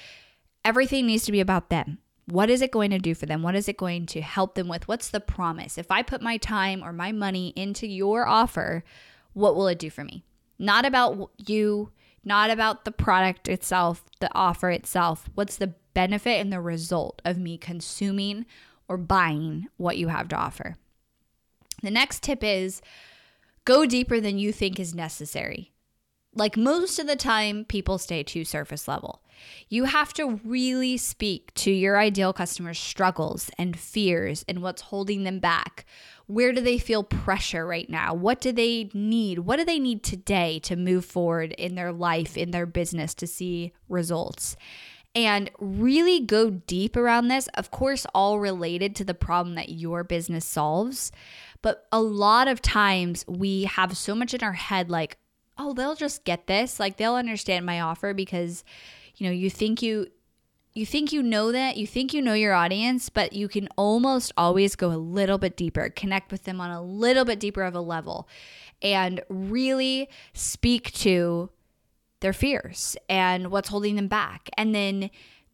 everything 0.64 1.06
needs 1.06 1.24
to 1.24 1.32
be 1.32 1.40
about 1.40 1.70
them. 1.70 1.98
What 2.26 2.50
is 2.50 2.62
it 2.62 2.70
going 2.70 2.90
to 2.90 2.98
do 2.98 3.14
for 3.14 3.26
them? 3.26 3.42
What 3.42 3.56
is 3.56 3.68
it 3.68 3.76
going 3.76 4.06
to 4.06 4.20
help 4.20 4.54
them 4.54 4.68
with? 4.68 4.86
What's 4.86 5.10
the 5.10 5.20
promise? 5.20 5.76
If 5.76 5.90
I 5.90 6.02
put 6.02 6.22
my 6.22 6.36
time 6.36 6.82
or 6.82 6.92
my 6.92 7.12
money 7.12 7.52
into 7.56 7.86
your 7.86 8.26
offer, 8.26 8.84
what 9.32 9.56
will 9.56 9.66
it 9.66 9.78
do 9.78 9.90
for 9.90 10.04
me? 10.04 10.24
Not 10.58 10.86
about 10.86 11.30
you, 11.36 11.90
not 12.24 12.50
about 12.50 12.84
the 12.84 12.92
product 12.92 13.48
itself, 13.48 14.04
the 14.20 14.30
offer 14.34 14.70
itself. 14.70 15.28
What's 15.34 15.56
the 15.56 15.74
benefit 15.94 16.40
and 16.40 16.52
the 16.52 16.60
result 16.60 17.20
of 17.24 17.38
me 17.38 17.58
consuming 17.58 18.46
or 18.88 18.96
buying 18.96 19.66
what 19.76 19.98
you 19.98 20.08
have 20.08 20.28
to 20.28 20.36
offer? 20.36 20.76
The 21.82 21.90
next 21.90 22.22
tip 22.22 22.44
is 22.44 22.80
go 23.64 23.84
deeper 23.84 24.20
than 24.20 24.38
you 24.38 24.52
think 24.52 24.78
is 24.78 24.94
necessary. 24.94 25.72
Like 26.34 26.56
most 26.56 26.98
of 26.98 27.06
the 27.08 27.16
time, 27.16 27.64
people 27.64 27.98
stay 27.98 28.22
too 28.22 28.44
surface 28.44 28.86
level. 28.86 29.22
You 29.68 29.84
have 29.84 30.12
to 30.14 30.40
really 30.44 30.96
speak 30.96 31.52
to 31.54 31.70
your 31.70 31.98
ideal 31.98 32.32
customer's 32.32 32.78
struggles 32.78 33.50
and 33.58 33.78
fears 33.78 34.44
and 34.48 34.62
what's 34.62 34.82
holding 34.82 35.24
them 35.24 35.38
back. 35.38 35.84
Where 36.26 36.52
do 36.52 36.60
they 36.60 36.78
feel 36.78 37.02
pressure 37.02 37.66
right 37.66 37.88
now? 37.90 38.14
What 38.14 38.40
do 38.40 38.52
they 38.52 38.90
need? 38.94 39.40
What 39.40 39.56
do 39.56 39.64
they 39.64 39.78
need 39.78 40.02
today 40.02 40.58
to 40.60 40.76
move 40.76 41.04
forward 41.04 41.52
in 41.52 41.74
their 41.74 41.92
life, 41.92 42.36
in 42.36 42.50
their 42.50 42.66
business 42.66 43.14
to 43.16 43.26
see 43.26 43.72
results? 43.88 44.56
And 45.14 45.50
really 45.58 46.20
go 46.20 46.48
deep 46.48 46.96
around 46.96 47.28
this, 47.28 47.48
of 47.54 47.70
course, 47.70 48.06
all 48.14 48.40
related 48.40 48.96
to 48.96 49.04
the 49.04 49.12
problem 49.14 49.56
that 49.56 49.68
your 49.68 50.04
business 50.04 50.46
solves. 50.46 51.12
But 51.60 51.86
a 51.92 52.00
lot 52.00 52.48
of 52.48 52.62
times 52.62 53.24
we 53.28 53.64
have 53.64 53.96
so 53.96 54.14
much 54.14 54.32
in 54.32 54.42
our 54.42 54.54
head 54.54 54.90
like, 54.90 55.18
oh, 55.58 55.74
they'll 55.74 55.94
just 55.94 56.24
get 56.24 56.46
this. 56.46 56.80
Like 56.80 56.96
they'll 56.96 57.14
understand 57.14 57.66
my 57.66 57.80
offer 57.80 58.14
because 58.14 58.64
you 59.16 59.26
know, 59.26 59.32
you 59.32 59.50
think 59.50 59.82
you 59.82 60.08
you 60.74 60.86
think 60.86 61.12
you 61.12 61.22
know 61.22 61.52
that, 61.52 61.76
you 61.76 61.86
think 61.86 62.14
you 62.14 62.22
know 62.22 62.32
your 62.32 62.54
audience, 62.54 63.10
but 63.10 63.34
you 63.34 63.46
can 63.46 63.68
almost 63.76 64.32
always 64.38 64.74
go 64.74 64.88
a 64.88 64.96
little 64.96 65.36
bit 65.36 65.54
deeper, 65.54 65.90
connect 65.90 66.32
with 66.32 66.44
them 66.44 66.62
on 66.62 66.70
a 66.70 66.82
little 66.82 67.26
bit 67.26 67.38
deeper 67.38 67.62
of 67.62 67.74
a 67.74 67.80
level 67.80 68.26
and 68.80 69.20
really 69.28 70.08
speak 70.32 70.90
to 70.92 71.50
their 72.20 72.32
fears 72.32 72.96
and 73.08 73.50
what's 73.50 73.68
holding 73.68 73.96
them 73.96 74.08
back. 74.08 74.48
And 74.56 74.74
then 74.74 75.10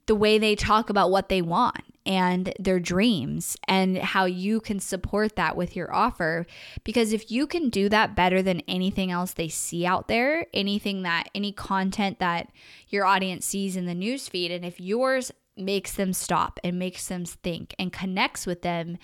the 0.06 0.14
way 0.14 0.38
they 0.38 0.54
talk 0.54 0.88
about 0.88 1.10
what 1.10 1.28
they 1.28 1.42
want 1.42 1.82
and 2.08 2.54
their 2.58 2.80
dreams 2.80 3.54
and 3.68 3.98
how 3.98 4.24
you 4.24 4.62
can 4.62 4.80
support 4.80 5.36
that 5.36 5.54
with 5.56 5.76
your 5.76 5.94
offer. 5.94 6.46
Because 6.82 7.12
if 7.12 7.30
you 7.30 7.46
can 7.46 7.68
do 7.68 7.90
that 7.90 8.16
better 8.16 8.40
than 8.40 8.62
anything 8.66 9.10
else 9.10 9.34
they 9.34 9.48
see 9.48 9.84
out 9.84 10.08
there, 10.08 10.46
anything 10.54 11.02
that, 11.02 11.28
any 11.34 11.52
content 11.52 12.18
that 12.18 12.50
your 12.88 13.04
audience 13.04 13.44
sees 13.44 13.76
in 13.76 13.84
the 13.84 13.94
newsfeed, 13.94 14.50
and 14.50 14.64
if 14.64 14.80
yours 14.80 15.30
makes 15.54 15.92
them 15.92 16.14
stop 16.14 16.58
and 16.64 16.78
makes 16.78 17.06
them 17.08 17.26
think 17.26 17.74
and 17.78 17.92
connects 17.92 18.46
with 18.46 18.62
them, 18.62 18.96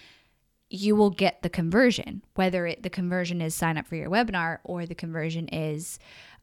you 0.70 0.96
will 0.96 1.10
get 1.10 1.42
the 1.42 1.50
conversion, 1.50 2.22
whether 2.36 2.66
it, 2.66 2.82
the 2.82 2.90
conversion 2.90 3.42
is 3.42 3.54
sign 3.54 3.76
up 3.76 3.86
for 3.86 3.96
your 3.96 4.08
webinar 4.08 4.58
or 4.64 4.86
the 4.86 4.94
conversion 4.94 5.46
is 5.48 5.98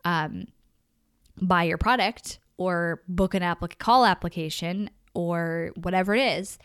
um, 0.05 0.45
buy 1.41 1.63
your 1.63 1.79
product 1.79 2.37
or 2.57 3.01
book 3.07 3.33
an 3.33 3.41
applic- 3.41 3.79
call 3.79 4.05
application 4.05 4.91
or 5.13 5.71
whatever 5.75 6.15
it 6.15 6.39
is, 6.39 6.57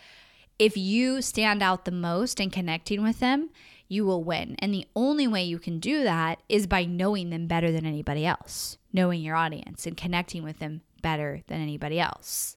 if 0.59 0.77
you 0.77 1.21
stand 1.21 1.63
out 1.63 1.85
the 1.85 1.91
most 1.91 2.41
in 2.41 2.51
connecting 2.51 3.03
with 3.03 3.21
them, 3.21 3.51
you 3.89 4.05
will 4.05 4.25
win. 4.25 4.57
And 4.59 4.73
the 4.73 4.87
only 4.97 5.29
way 5.29 5.45
you 5.45 5.59
can 5.59 5.79
do 5.79 6.03
that 6.05 6.43
is 6.49 6.67
by 6.67 6.85
knowing 6.85 7.31
them 7.31 7.47
better 7.47 7.71
than 7.71 7.87
anybody 7.87 8.27
else, 8.27 8.79
knowing 8.93 9.23
your 9.23 9.37
audience 9.37 9.87
and 9.87 9.97
connecting 9.97 10.43
with 10.43 10.59
them 10.59 10.83
better 11.03 11.43
than 11.47 11.61
anybody 11.61 12.01
else. 12.01 12.57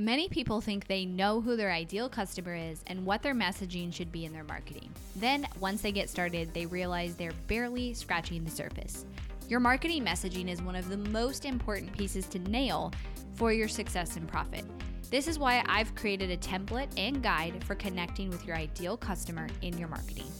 Many 0.00 0.30
people 0.30 0.62
think 0.62 0.86
they 0.86 1.04
know 1.04 1.42
who 1.42 1.56
their 1.56 1.70
ideal 1.70 2.08
customer 2.08 2.54
is 2.54 2.82
and 2.86 3.04
what 3.04 3.22
their 3.22 3.34
messaging 3.34 3.92
should 3.92 4.10
be 4.10 4.24
in 4.24 4.32
their 4.32 4.44
marketing. 4.44 4.88
Then, 5.16 5.46
once 5.60 5.82
they 5.82 5.92
get 5.92 6.08
started, 6.08 6.54
they 6.54 6.64
realize 6.64 7.16
they're 7.16 7.34
barely 7.48 7.92
scratching 7.92 8.42
the 8.42 8.50
surface. 8.50 9.04
Your 9.46 9.60
marketing 9.60 10.02
messaging 10.02 10.48
is 10.48 10.62
one 10.62 10.74
of 10.74 10.88
the 10.88 10.96
most 10.96 11.44
important 11.44 11.92
pieces 11.92 12.26
to 12.28 12.38
nail 12.38 12.94
for 13.34 13.52
your 13.52 13.68
success 13.68 14.16
and 14.16 14.26
profit. 14.26 14.64
This 15.10 15.28
is 15.28 15.38
why 15.38 15.62
I've 15.66 15.94
created 15.94 16.30
a 16.30 16.38
template 16.38 16.88
and 16.96 17.22
guide 17.22 17.62
for 17.64 17.74
connecting 17.74 18.30
with 18.30 18.46
your 18.46 18.56
ideal 18.56 18.96
customer 18.96 19.48
in 19.60 19.76
your 19.76 19.88
marketing. 19.88 20.32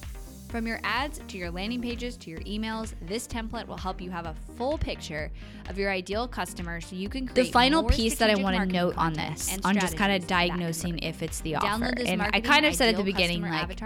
From 0.51 0.67
your 0.67 0.81
ads 0.83 1.21
to 1.29 1.39
your 1.39 1.49
landing 1.49 1.81
pages 1.81 2.17
to 2.17 2.31
your 2.31 2.41
emails, 2.41 2.93
this 3.03 3.29
template 3.29 3.69
will 3.69 3.77
help 3.77 4.01
you 4.01 4.11
have 4.11 4.27
a 4.27 4.35
full 4.57 4.79
picture 4.79 5.31
of 5.69 5.79
your 5.79 5.93
ideal 5.93 6.27
customer 6.27 6.81
so 6.81 6.97
you 6.97 7.09
can 7.09 7.29
create 7.29 7.47
The 7.47 7.53
final 7.53 7.85
piece 7.85 8.17
that 8.17 8.31
I 8.31 8.35
want 8.35 8.57
to 8.57 8.67
note 8.67 8.97
on 8.97 9.13
this, 9.13 9.57
on 9.65 9.79
just 9.79 9.97
kind 9.97 10.13
of 10.13 10.27
diagnosing 10.27 10.99
if 10.99 11.23
it's 11.23 11.41
the 11.43 11.55
offer. 11.55 11.93
And 12.05 12.21
I 12.21 12.41
kind 12.41 12.67
of 12.67 12.75
said 12.75 12.89
at 12.89 12.97
the 12.97 13.05
beginning 13.05 13.43
like 13.43 13.81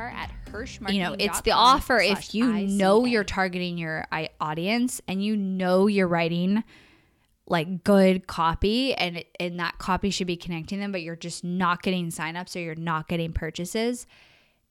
you 0.89 1.03
know, 1.03 1.15
it's 1.19 1.43
the 1.43 1.51
offer 1.51 2.01
if 2.01 2.35
you 2.35 2.47
know 2.47 3.05
you're 3.05 3.25
targeting 3.25 3.77
your 3.77 4.07
audience 4.41 5.03
and 5.07 5.23
you 5.23 5.37
know 5.37 5.87
you're 5.87 6.09
writing 6.09 6.65
like 7.47 7.85
good 7.85 8.27
copy 8.27 8.95
and 8.95 9.23
and 9.39 9.61
that 9.61 9.77
copy 9.77 10.09
should 10.09 10.27
be 10.27 10.37
connecting 10.37 10.81
them 10.81 10.93
but 10.93 11.03
you're 11.03 11.15
just 11.15 11.45
not 11.45 11.83
getting 11.83 12.09
signups 12.09 12.57
or 12.57 12.61
you're 12.61 12.75
not 12.75 13.07
getting 13.07 13.35
purchases 13.35 14.07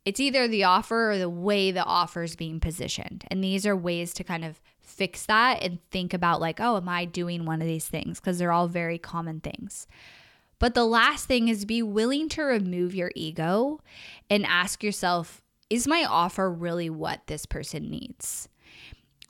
it's 0.05 0.19
either 0.19 0.47
the 0.47 0.65
offer 0.65 1.11
or 1.11 1.17
the 1.17 1.29
way 1.29 1.71
the 1.71 1.83
offer 1.83 2.23
is 2.23 2.35
being 2.35 2.59
positioned. 2.59 3.23
And 3.29 3.43
these 3.43 3.65
are 3.65 3.75
ways 3.75 4.13
to 4.15 4.23
kind 4.23 4.43
of 4.43 4.59
fix 4.81 5.25
that 5.27 5.63
and 5.63 5.79
think 5.91 6.13
about, 6.13 6.41
like, 6.41 6.59
oh, 6.59 6.77
am 6.77 6.89
I 6.89 7.05
doing 7.05 7.45
one 7.45 7.61
of 7.61 7.67
these 7.67 7.87
things? 7.87 8.19
Because 8.19 8.37
they're 8.37 8.51
all 8.51 8.67
very 8.67 8.97
common 8.97 9.39
things. 9.39 9.87
But 10.59 10.75
the 10.75 10.85
last 10.85 11.25
thing 11.25 11.47
is 11.47 11.65
be 11.65 11.81
willing 11.81 12.29
to 12.29 12.43
remove 12.43 12.95
your 12.95 13.11
ego 13.15 13.81
and 14.29 14.45
ask 14.45 14.83
yourself, 14.83 15.41
is 15.69 15.87
my 15.87 16.05
offer 16.07 16.49
really 16.51 16.89
what 16.89 17.21
this 17.27 17.45
person 17.45 17.89
needs? 17.89 18.47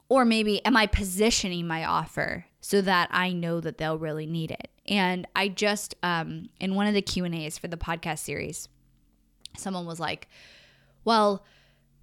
Or 0.09 0.25
maybe 0.25 0.63
am 0.65 0.75
I 0.75 0.87
positioning 0.87 1.65
my 1.65 1.85
offer 1.85 2.45
so 2.61 2.81
that 2.81 3.09
I 3.11 3.31
know 3.31 3.59
that 3.61 3.77
they'll 3.77 3.97
really 3.97 4.25
need 4.25 4.51
it? 4.51 4.69
And 4.85 5.27
I 5.35 5.47
just 5.47 5.95
um 6.03 6.49
in 6.59 6.75
one 6.75 6.87
of 6.87 6.93
the 6.93 7.01
Q&As 7.01 7.57
for 7.57 7.67
the 7.67 7.77
podcast 7.77 8.19
series, 8.19 8.67
someone 9.57 9.85
was 9.85 9.99
like, 9.99 10.27
"Well, 11.03 11.43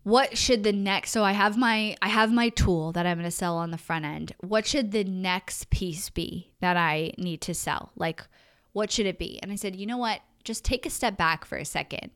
what 0.03 0.37
should 0.37 0.65
the 0.65 0.73
next 0.73 1.11
so 1.11 1.23
i 1.23 1.33
have 1.33 1.57
my 1.57 1.95
i 2.01 2.09
have 2.09 2.33
my 2.33 2.49
tool 2.51 2.93
that 2.93 3.07
i'm 3.07 3.19
going 3.19 3.25
to 3.25 3.31
sell 3.31 3.57
on 3.57 3.71
the 3.71 3.79
front 3.79 4.05
end. 4.05 4.35
What 4.41 4.67
should 4.67 4.93
the 4.93 5.05
next 5.05 5.71
piece 5.71 6.09
be 6.11 6.53
that 6.61 6.77
i 6.77 7.13
need 7.19 7.41
to 7.43 7.55
sell? 7.55 7.93
Like 7.97 8.23
what 8.73 8.91
should 8.91 9.07
it 9.07 9.19
be? 9.19 9.39
And 9.43 9.53
i 9.53 9.57
said 9.57 9.77
you 9.77 9.87
know 9.87 9.99
what? 9.99 10.21
Just 10.43 10.65
take 10.65 10.87
a 10.87 10.91
step 10.91 11.17
back 11.19 11.45
for 11.45 11.59
a 11.59 11.65
second 11.65 12.11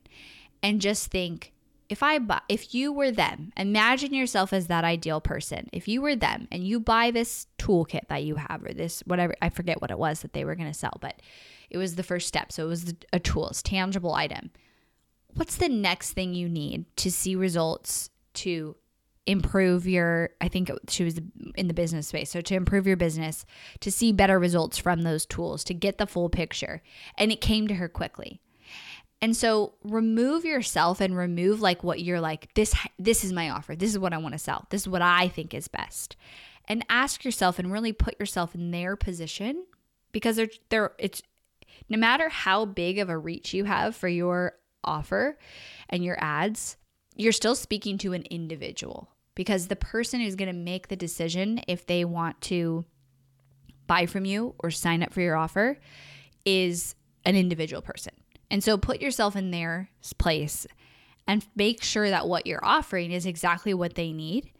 and 0.62 0.80
just 0.80 1.10
think 1.10 1.52
if 1.90 2.02
i 2.02 2.18
buy 2.18 2.40
if 2.48 2.74
you 2.74 2.90
were 2.90 3.10
them 3.10 3.52
imagine 3.56 4.14
yourself 4.14 4.52
as 4.54 4.68
that 4.68 4.84
ideal 4.84 5.20
person. 5.20 5.68
If 5.72 5.86
you 5.86 6.00
were 6.00 6.16
them 6.16 6.48
and 6.50 6.66
you 6.66 6.80
buy 6.80 7.10
this 7.10 7.46
toolkit 7.58 8.08
that 8.08 8.24
you 8.24 8.36
have 8.36 8.64
or 8.64 8.72
this 8.72 9.02
whatever 9.06 9.34
i 9.42 9.50
forget 9.50 9.82
what 9.82 9.90
it 9.90 9.98
was 9.98 10.20
that 10.22 10.32
they 10.32 10.46
were 10.46 10.54
going 10.54 10.72
to 10.72 10.78
sell 10.78 10.96
but 11.02 11.20
it 11.68 11.76
was 11.76 11.96
the 11.96 12.02
first 12.02 12.28
step. 12.28 12.50
So 12.50 12.64
it 12.64 12.68
was 12.68 12.94
a 13.12 13.18
tool 13.18 13.48
it's 13.50 13.62
tangible 13.62 14.14
item 14.14 14.50
what's 15.34 15.56
the 15.56 15.68
next 15.68 16.12
thing 16.12 16.34
you 16.34 16.48
need 16.48 16.84
to 16.96 17.10
see 17.10 17.34
results 17.36 18.10
to 18.34 18.76
improve 19.26 19.86
your 19.86 20.30
i 20.40 20.48
think 20.48 20.70
she 20.88 21.02
was 21.02 21.18
in 21.54 21.68
the 21.68 21.74
business 21.74 22.08
space. 22.08 22.30
So 22.30 22.40
to 22.40 22.54
improve 22.54 22.86
your 22.86 22.96
business 22.96 23.46
to 23.80 23.90
see 23.90 24.12
better 24.12 24.38
results 24.38 24.78
from 24.78 25.02
those 25.02 25.26
tools 25.26 25.64
to 25.64 25.74
get 25.74 25.98
the 25.98 26.06
full 26.06 26.28
picture. 26.28 26.82
And 27.16 27.30
it 27.32 27.40
came 27.40 27.68
to 27.68 27.74
her 27.74 27.88
quickly. 27.88 28.40
And 29.20 29.36
so 29.36 29.74
remove 29.82 30.44
yourself 30.44 31.00
and 31.00 31.16
remove 31.16 31.60
like 31.60 31.82
what 31.82 32.02
you're 32.02 32.20
like 32.20 32.52
this 32.54 32.74
this 32.98 33.24
is 33.24 33.32
my 33.32 33.50
offer. 33.50 33.76
This 33.76 33.90
is 33.90 33.98
what 33.98 34.12
i 34.12 34.18
want 34.18 34.32
to 34.32 34.38
sell. 34.38 34.66
This 34.70 34.82
is 34.82 34.88
what 34.88 35.02
i 35.02 35.28
think 35.28 35.54
is 35.54 35.68
best. 35.68 36.16
And 36.66 36.84
ask 36.88 37.24
yourself 37.24 37.58
and 37.58 37.70
really 37.70 37.92
put 37.92 38.18
yourself 38.18 38.54
in 38.54 38.70
their 38.70 38.96
position 38.96 39.64
because 40.12 40.36
they're 40.36 40.50
they're 40.70 40.92
it's 40.98 41.22
no 41.88 41.98
matter 41.98 42.28
how 42.28 42.64
big 42.64 42.98
of 42.98 43.08
a 43.08 43.18
reach 43.18 43.52
you 43.52 43.64
have 43.64 43.94
for 43.94 44.08
your 44.08 44.54
offer 44.84 45.38
and 45.88 46.04
your 46.04 46.16
ads, 46.20 46.76
you're 47.16 47.32
still 47.32 47.54
speaking 47.54 47.98
to 47.98 48.12
an 48.12 48.22
individual 48.30 49.10
because 49.34 49.68
the 49.68 49.76
person 49.76 50.20
who's 50.20 50.36
going 50.36 50.48
to 50.48 50.52
make 50.52 50.88
the 50.88 50.96
decision 50.96 51.60
if 51.68 51.86
they 51.86 52.04
want 52.04 52.40
to 52.42 52.84
buy 53.86 54.06
from 54.06 54.24
you 54.24 54.54
or 54.58 54.70
sign 54.70 55.02
up 55.02 55.12
for 55.12 55.20
your 55.20 55.36
offer 55.36 55.78
is 56.44 56.94
an 57.24 57.36
individual 57.36 57.82
person. 57.82 58.12
And 58.50 58.62
so 58.62 58.76
put 58.76 59.00
yourself 59.00 59.36
in 59.36 59.50
their 59.50 59.90
place 60.18 60.66
and 61.26 61.44
make 61.56 61.82
sure 61.82 62.08
that 62.08 62.28
what 62.28 62.46
you're 62.46 62.64
offering 62.64 63.10
is 63.10 63.26
exactly 63.26 63.74
what 63.74 63.94
they 63.94 64.12
need. 64.12 64.50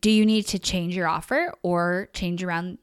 Do 0.00 0.10
you 0.10 0.24
need 0.24 0.46
to 0.48 0.58
change 0.58 0.96
your 0.96 1.06
offer 1.06 1.52
or 1.62 2.08
change 2.14 2.42
around 2.42 2.78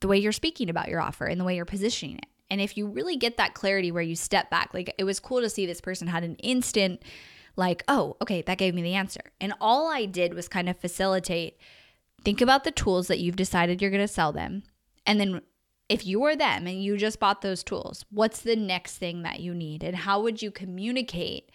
the 0.00 0.08
way 0.08 0.18
you're 0.18 0.32
speaking 0.32 0.70
about 0.70 0.88
your 0.88 1.00
offer 1.00 1.26
and 1.26 1.40
the 1.40 1.44
way 1.44 1.56
you're 1.56 1.64
positioning 1.64 2.18
it? 2.18 2.26
And 2.50 2.60
if 2.60 2.76
you 2.76 2.86
really 2.86 3.16
get 3.16 3.36
that 3.36 3.54
clarity 3.54 3.92
where 3.92 4.02
you 4.02 4.16
step 4.16 4.50
back, 4.50 4.74
like 4.74 4.94
it 4.98 5.04
was 5.04 5.20
cool 5.20 5.40
to 5.40 5.50
see 5.50 5.66
this 5.66 5.80
person 5.80 6.08
had 6.08 6.24
an 6.24 6.36
instant, 6.36 7.02
like, 7.56 7.84
oh, 7.88 8.16
okay, 8.20 8.42
that 8.42 8.58
gave 8.58 8.74
me 8.74 8.82
the 8.82 8.94
answer. 8.94 9.20
And 9.40 9.54
all 9.60 9.90
I 9.90 10.04
did 10.06 10.34
was 10.34 10.48
kind 10.48 10.68
of 10.68 10.76
facilitate 10.76 11.58
think 12.24 12.40
about 12.40 12.64
the 12.64 12.70
tools 12.70 13.08
that 13.08 13.18
you've 13.18 13.36
decided 13.36 13.80
you're 13.80 13.90
going 13.90 14.06
to 14.06 14.08
sell 14.08 14.32
them. 14.32 14.62
And 15.06 15.20
then 15.20 15.42
if 15.88 16.06
you 16.06 16.20
were 16.20 16.36
them 16.36 16.66
and 16.66 16.82
you 16.82 16.96
just 16.96 17.18
bought 17.18 17.42
those 17.42 17.64
tools, 17.64 18.04
what's 18.10 18.42
the 18.42 18.56
next 18.56 18.98
thing 18.98 19.22
that 19.22 19.40
you 19.40 19.54
need? 19.54 19.82
And 19.82 19.96
how 19.96 20.20
would 20.22 20.42
you 20.42 20.50
communicate 20.50 21.50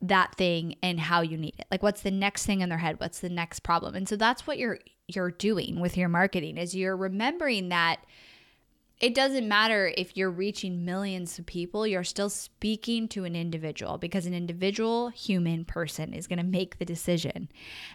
that 0.00 0.34
thing 0.34 0.76
and 0.82 1.00
how 1.00 1.22
you 1.22 1.36
need 1.36 1.54
it? 1.58 1.66
Like 1.70 1.82
what's 1.82 2.02
the 2.02 2.10
next 2.10 2.46
thing 2.46 2.60
in 2.60 2.68
their 2.68 2.78
head? 2.78 3.00
What's 3.00 3.20
the 3.20 3.28
next 3.28 3.60
problem? 3.60 3.94
And 3.94 4.08
so 4.08 4.16
that's 4.16 4.46
what 4.46 4.58
you're 4.58 4.78
you're 5.10 5.30
doing 5.30 5.80
with 5.80 5.96
your 5.96 6.10
marketing 6.10 6.58
is 6.58 6.76
you're 6.76 6.96
remembering 6.96 7.70
that 7.70 7.96
it 9.00 9.14
doesn't 9.14 9.46
matter 9.46 9.92
if 9.96 10.16
you're 10.16 10.30
reaching 10.30 10.84
millions 10.84 11.38
of 11.38 11.46
people, 11.46 11.86
you're 11.86 12.02
still 12.02 12.30
speaking 12.30 13.06
to 13.08 13.24
an 13.24 13.36
individual 13.36 13.96
because 13.96 14.26
an 14.26 14.34
individual 14.34 15.10
human 15.10 15.64
person 15.64 16.12
is 16.12 16.26
going 16.26 16.38
to 16.38 16.44
make 16.44 16.78
the 16.78 16.84
decision. 16.84 17.48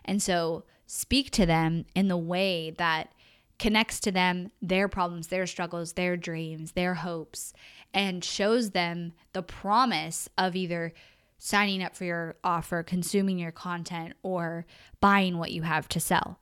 And 0.06 0.22
so 0.22 0.63
speak 0.86 1.32
to 1.32 1.46
them 1.46 1.86
in 1.94 2.08
the 2.08 2.18
way 2.18 2.72
that 2.78 3.13
connects 3.60 4.00
to 4.02 4.12
them, 4.12 4.52
their 4.62 4.88
problems, 4.88 5.28
their 5.28 5.46
struggles, 5.46 5.94
their 5.94 6.16
dreams, 6.16 6.72
their 6.72 6.96
hopes, 6.96 7.54
and 7.94 8.24
shows 8.24 8.72
them 8.72 9.13
the 9.34 9.44
promise 9.44 10.30
of 10.38 10.56
either 10.56 10.94
signing 11.38 11.84
up 11.84 11.96
for 11.96 12.06
your 12.06 12.36
offer, 12.44 12.82
consuming 12.82 13.38
your 13.38 13.52
content, 13.52 14.13
or 14.24 14.66
buying 15.02 15.38
what 15.38 15.52
you 15.52 15.63
have 15.63 15.89
to 15.89 16.00
sell. 16.00 16.39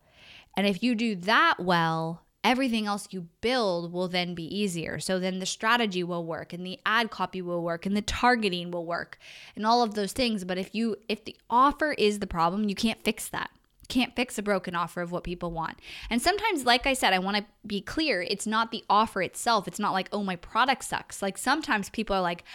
And 0.56 0.67
if 0.67 0.84
you 0.84 0.93
do 0.93 1.15
that 1.15 1.56
well, 1.60 2.24
everything 2.43 2.88
else 2.88 3.08
you 3.12 3.27
build 3.41 3.93
will 3.93 4.08
then 4.08 4.34
be 4.34 4.43
easier. 4.43 4.99
So 4.99 5.19
then 5.19 5.39
the 5.39 5.45
strategy 5.45 6.04
will 6.04 6.25
work 6.25 6.54
and 6.54 6.65
the 6.65 6.80
ad 6.86 7.12
copy 7.12 7.41
will 7.41 7.62
work 7.62 7.86
and 7.86 7.95
the 7.95 8.01
targeting 8.01 8.71
will 8.71 8.86
work 8.86 9.19
and 9.56 9.65
all 9.65 9.84
of 9.84 9.93
those 9.93 10.13
things. 10.13 10.43
But 10.43 10.58
if 10.58 10.73
you 10.73 10.97
if 11.08 11.23
the 11.23 11.36
offer 11.49 11.91
is 11.93 12.19
the 12.19 12.27
problem, 12.27 12.67
you 12.67 12.75
can't 12.75 13.04
fix 13.04 13.27
that. 13.30 13.51
Can't 13.89 14.15
fix 14.15 14.38
a 14.38 14.41
broken 14.41 14.73
offer 14.73 15.01
of 15.01 15.12
what 15.12 15.25
people 15.25 15.51
want. 15.51 15.77
And 16.10 16.21
sometimes, 16.21 16.65
like 16.65 16.88
I 16.88 16.93
said, 16.93 17.12
I 17.12 17.19
want 17.19 17.38
to 17.38 17.45
be 17.67 17.82
clear, 17.82 18.21
it's 18.21 18.47
not 18.47 18.71
the 18.71 18.86
offer 18.89 19.21
itself. 19.21 19.67
It's 19.67 19.80
not 19.80 19.91
like, 19.91 20.08
oh, 20.13 20.23
my 20.23 20.38
product 20.38 20.86
sucks. 20.86 21.21
Like 21.21 21.38
sometimes 21.38 21.89
people 21.89 22.15
are 22.15 22.21
like, 22.21 22.45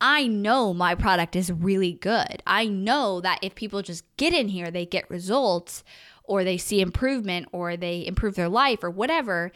I 0.00 0.26
know 0.26 0.72
my 0.72 0.94
product 0.94 1.36
is 1.36 1.52
really 1.52 1.92
good. 1.92 2.42
I 2.46 2.66
know 2.66 3.20
that 3.20 3.38
if 3.42 3.54
people 3.54 3.82
just 3.82 4.04
get 4.16 4.32
in 4.32 4.48
here, 4.48 4.70
they 4.70 4.86
get 4.86 5.10
results 5.10 5.84
or 6.26 6.44
they 6.44 6.58
see 6.58 6.80
improvement 6.80 7.48
or 7.52 7.76
they 7.76 8.06
improve 8.06 8.34
their 8.34 8.48
life 8.48 8.82
or 8.82 8.90
whatever, 8.90 9.52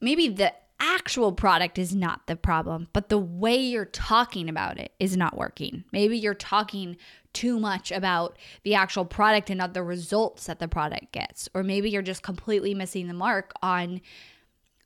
maybe 0.00 0.28
the 0.28 0.52
actual 0.80 1.32
product 1.32 1.78
is 1.78 1.94
not 1.94 2.26
the 2.26 2.36
problem, 2.36 2.88
but 2.92 3.08
the 3.08 3.18
way 3.18 3.56
you're 3.56 3.84
talking 3.84 4.48
about 4.48 4.78
it 4.78 4.92
is 4.98 5.16
not 5.16 5.36
working. 5.36 5.84
Maybe 5.92 6.18
you're 6.18 6.34
talking 6.34 6.96
too 7.32 7.58
much 7.58 7.90
about 7.90 8.36
the 8.62 8.74
actual 8.74 9.04
product 9.04 9.50
and 9.50 9.58
not 9.58 9.74
the 9.74 9.82
results 9.82 10.46
that 10.46 10.58
the 10.58 10.68
product 10.68 11.12
gets. 11.12 11.48
Or 11.54 11.62
maybe 11.62 11.90
you're 11.90 12.02
just 12.02 12.22
completely 12.22 12.74
missing 12.74 13.08
the 13.08 13.14
mark 13.14 13.52
on 13.62 14.00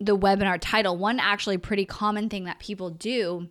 the 0.00 0.16
webinar 0.16 0.58
title. 0.60 0.96
One 0.96 1.20
actually 1.20 1.58
pretty 1.58 1.84
common 1.84 2.28
thing 2.28 2.44
that 2.44 2.58
people 2.58 2.90
do 2.90 3.48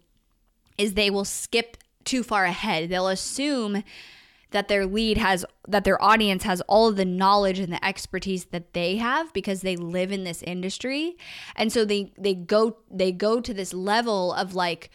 is 0.77 0.93
they 0.93 1.10
will 1.10 1.25
skip 1.25 1.77
too 2.06 2.23
far 2.23 2.45
ahead. 2.45 2.89
They'll 2.89 3.10
assume 3.10 3.84
that 4.51 4.67
their 4.67 4.86
lead 4.86 5.17
has 5.17 5.45
that 5.67 5.83
their 5.83 6.01
audience 6.01 6.43
has 6.43 6.62
all 6.62 6.88
of 6.88 6.95
the 6.95 7.05
knowledge 7.05 7.60
and 7.60 7.71
the 7.71 7.83
expertise 7.83 8.45
that 8.45 8.73
they 8.73 8.97
have 8.97 9.33
because 9.33 9.62
they 9.62 9.75
live 9.75 10.12
in 10.12 10.23
this 10.23 10.41
industry. 10.43 11.17
And 11.55 11.71
so 11.71 11.83
they 11.83 12.13
they 12.17 12.33
go 12.33 12.77
they 12.89 13.12
go 13.12 13.41
to 13.41 13.53
this 13.53 13.73
level 13.73 14.33
of 14.33 14.55
like 14.55 14.89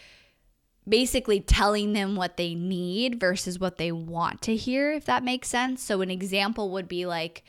basically 0.88 1.40
telling 1.40 1.92
them 1.92 2.16
what 2.16 2.36
they 2.36 2.54
need 2.54 3.20
versus 3.20 3.58
what 3.60 3.76
they 3.76 3.92
want 3.92 4.42
to 4.42 4.56
hear 4.56 4.90
if 4.92 5.04
that 5.04 5.22
makes 5.22 5.48
sense. 5.48 5.82
So 5.82 6.00
an 6.00 6.10
example 6.10 6.70
would 6.70 6.88
be 6.88 7.06
like 7.06 7.44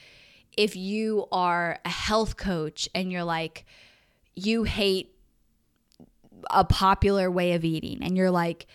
if 0.58 0.76
you 0.76 1.26
are 1.32 1.80
a 1.86 1.90
health 1.90 2.38
coach 2.38 2.88
and 2.94 3.12
you're 3.12 3.24
like 3.24 3.66
you 4.36 4.64
hate 4.64 5.16
a 6.50 6.66
popular 6.66 7.32
way 7.32 7.54
of 7.54 7.64
eating 7.64 8.04
and 8.04 8.18
you're 8.18 8.32
like 8.32 8.68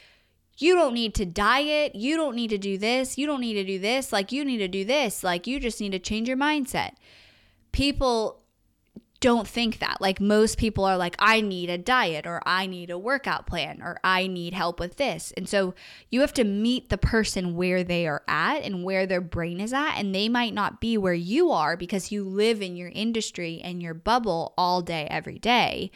you 0.59 0.75
don't 0.75 0.93
need 0.93 1.15
to 1.15 1.25
diet. 1.25 1.95
You 1.95 2.17
don't 2.17 2.35
need 2.35 2.51
to 2.51 2.59
do 2.59 2.77
this. 2.79 3.17
You 3.17 3.27
don't 3.27 3.41
need 3.41 3.55
to 3.55 3.65
do 3.65 3.79
this. 3.79 4.13
Like, 4.13 4.33
you 4.33 4.45
need 4.45 4.59
to 4.59 4.69
do 4.69 4.85
this. 4.85 5.23
Like, 5.23 5.47
you 5.47 5.61
just 5.61 5.81
need 5.81 5.93
to 5.93 5.99
change 5.99 6.29
your 6.29 6.37
mindset. 6.37 6.93
People 7.71 8.43
don't 9.21 9.49
think 9.49 9.79
that. 9.79 10.01
Like, 10.01 10.21
most 10.21 10.59
people 10.59 10.85
are 10.85 10.97
like, 10.97 11.17
I 11.19 11.41
need 11.41 11.71
a 11.71 11.79
diet 11.79 12.27
or 12.27 12.41
I 12.47 12.67
need 12.67 12.91
a 12.91 12.99
workout 12.99 13.47
plan 13.47 13.81
or 13.83 13.99
I 14.03 14.27
need 14.27 14.53
help 14.53 14.79
with 14.79 14.97
this. 14.97 15.33
And 15.37 15.49
so 15.49 15.75
you 16.11 16.21
have 16.21 16.35
to 16.35 16.45
meet 16.45 16.89
the 16.89 16.99
person 16.99 17.57
where 17.57 17.83
they 17.83 18.07
are 18.07 18.23
at 18.29 18.63
and 18.63 18.85
where 18.85 19.07
their 19.07 19.21
brain 19.21 19.61
is 19.61 19.73
at. 19.73 19.97
And 19.97 20.15
they 20.15 20.29
might 20.29 20.55
not 20.55 20.81
be 20.81 20.97
where 20.97 21.15
you 21.15 21.51
are 21.51 21.77
because 21.77 22.13
you 22.13 22.25
live 22.25 22.63
in 22.63 22.77
your 22.77 22.91
industry 22.91 23.61
and 23.63 23.83
your 23.83 23.95
bubble 23.95 24.55
all 24.57 24.83
day, 24.83 25.07
every 25.11 25.39
day. 25.39 25.91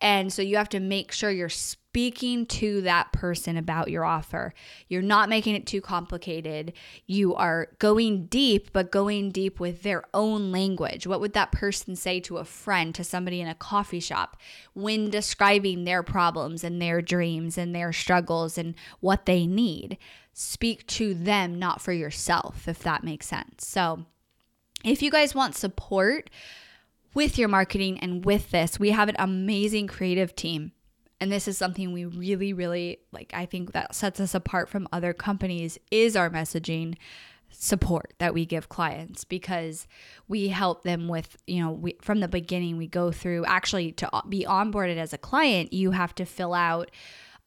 And 0.00 0.32
so 0.32 0.42
you 0.42 0.56
have 0.56 0.68
to 0.70 0.80
make 0.80 1.12
sure 1.12 1.30
you're 1.30 1.48
speaking 1.48 2.46
to 2.46 2.82
that 2.82 3.12
person 3.12 3.56
about 3.56 3.90
your 3.90 4.04
offer. 4.04 4.54
You're 4.88 5.02
not 5.02 5.28
making 5.28 5.56
it 5.56 5.66
too 5.66 5.80
complicated. 5.80 6.72
You 7.06 7.34
are 7.34 7.68
going 7.78 8.26
deep, 8.26 8.72
but 8.72 8.92
going 8.92 9.30
deep 9.30 9.58
with 9.58 9.82
their 9.82 10.04
own 10.14 10.52
language. 10.52 11.06
What 11.06 11.20
would 11.20 11.32
that 11.32 11.50
person 11.50 11.96
say 11.96 12.20
to 12.20 12.36
a 12.36 12.44
friend, 12.44 12.94
to 12.94 13.02
somebody 13.02 13.40
in 13.40 13.48
a 13.48 13.54
coffee 13.54 14.00
shop 14.00 14.36
when 14.74 15.10
describing 15.10 15.84
their 15.84 16.02
problems 16.02 16.62
and 16.62 16.80
their 16.80 17.02
dreams 17.02 17.58
and 17.58 17.74
their 17.74 17.92
struggles 17.92 18.56
and 18.56 18.74
what 19.00 19.26
they 19.26 19.46
need? 19.46 19.98
Speak 20.32 20.86
to 20.86 21.14
them, 21.14 21.58
not 21.58 21.80
for 21.80 21.92
yourself, 21.92 22.68
if 22.68 22.78
that 22.80 23.02
makes 23.02 23.26
sense. 23.26 23.66
So, 23.66 24.04
if 24.84 25.02
you 25.02 25.10
guys 25.10 25.34
want 25.34 25.56
support, 25.56 26.30
with 27.18 27.36
your 27.36 27.48
marketing 27.48 27.98
and 27.98 28.24
with 28.24 28.52
this, 28.52 28.78
we 28.78 28.90
have 28.90 29.08
an 29.08 29.16
amazing 29.18 29.88
creative 29.88 30.36
team. 30.36 30.70
and 31.20 31.32
this 31.32 31.48
is 31.48 31.58
something 31.58 31.92
we 31.92 32.04
really 32.04 32.52
really 32.52 33.00
like 33.10 33.32
I 33.34 33.44
think 33.44 33.72
that 33.72 33.92
sets 33.92 34.20
us 34.20 34.36
apart 34.36 34.68
from 34.68 34.86
other 34.92 35.12
companies 35.12 35.76
is 35.90 36.14
our 36.14 36.30
messaging 36.30 36.94
support 37.50 38.14
that 38.18 38.34
we 38.34 38.46
give 38.46 38.68
clients 38.68 39.24
because 39.24 39.88
we 40.28 40.46
help 40.46 40.84
them 40.84 41.08
with 41.08 41.36
you 41.48 41.60
know 41.60 41.72
we, 41.72 41.96
from 42.00 42.20
the 42.20 42.28
beginning 42.28 42.76
we 42.76 42.86
go 42.86 43.10
through 43.10 43.44
actually 43.46 43.90
to 44.00 44.08
be 44.28 44.44
onboarded 44.44 44.96
as 44.96 45.12
a 45.12 45.18
client 45.18 45.72
you 45.72 45.90
have 45.90 46.14
to 46.14 46.24
fill 46.24 46.54
out 46.54 46.88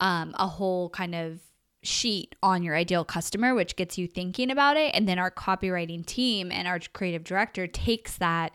um, 0.01 0.35
a 0.37 0.47
whole 0.47 0.89
kind 0.89 1.15
of 1.15 1.39
sheet 1.83 2.35
on 2.43 2.61
your 2.61 2.75
ideal 2.75 3.05
customer 3.05 3.55
which 3.55 3.75
gets 3.75 3.97
you 3.97 4.05
thinking 4.05 4.51
about 4.51 4.75
it 4.75 4.93
and 4.93 5.07
then 5.07 5.17
our 5.17 5.31
copywriting 5.31 6.05
team 6.05 6.51
and 6.51 6.67
our 6.67 6.79
creative 6.93 7.23
director 7.23 7.65
takes 7.67 8.17
that 8.17 8.51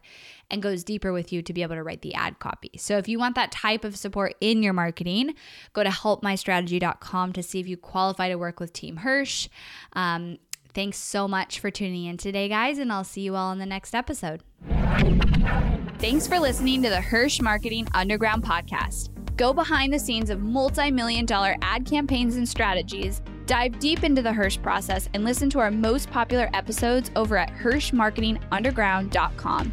and 0.50 0.62
goes 0.62 0.84
deeper 0.84 1.12
with 1.12 1.32
you 1.32 1.42
to 1.42 1.52
be 1.52 1.62
able 1.62 1.74
to 1.74 1.82
write 1.82 2.02
the 2.02 2.14
ad 2.14 2.38
copy. 2.38 2.70
So 2.78 2.98
if 2.98 3.08
you 3.08 3.18
want 3.18 3.34
that 3.34 3.52
type 3.52 3.84
of 3.84 3.96
support 3.96 4.34
in 4.40 4.62
your 4.62 4.72
marketing, 4.72 5.34
go 5.72 5.82
to 5.82 5.90
helpmystrategy.com 5.90 7.32
to 7.32 7.42
see 7.42 7.60
if 7.60 7.68
you 7.68 7.76
qualify 7.76 8.28
to 8.28 8.36
work 8.36 8.60
with 8.60 8.72
Team 8.72 8.98
Hirsch. 8.98 9.48
Um, 9.94 10.38
Thanks 10.76 10.98
so 10.98 11.26
much 11.26 11.58
for 11.58 11.70
tuning 11.70 12.04
in 12.04 12.18
today, 12.18 12.50
guys, 12.50 12.76
and 12.76 12.92
I'll 12.92 13.02
see 13.02 13.22
you 13.22 13.34
all 13.34 13.50
in 13.50 13.58
the 13.58 13.64
next 13.64 13.94
episode. 13.94 14.42
Thanks 15.98 16.26
for 16.26 16.38
listening 16.38 16.82
to 16.82 16.90
the 16.90 17.00
Hirsch 17.00 17.40
Marketing 17.40 17.88
Underground 17.94 18.42
podcast. 18.42 19.08
Go 19.38 19.54
behind 19.54 19.90
the 19.90 19.98
scenes 19.98 20.28
of 20.28 20.42
multi 20.42 20.90
million 20.90 21.24
dollar 21.24 21.56
ad 21.62 21.86
campaigns 21.86 22.36
and 22.36 22.46
strategies, 22.46 23.22
dive 23.46 23.78
deep 23.78 24.04
into 24.04 24.20
the 24.20 24.34
Hirsch 24.34 24.60
process, 24.60 25.08
and 25.14 25.24
listen 25.24 25.48
to 25.48 25.60
our 25.60 25.70
most 25.70 26.10
popular 26.10 26.50
episodes 26.52 27.10
over 27.16 27.38
at 27.38 27.54
HirschMarketingUnderground.com. 27.54 29.72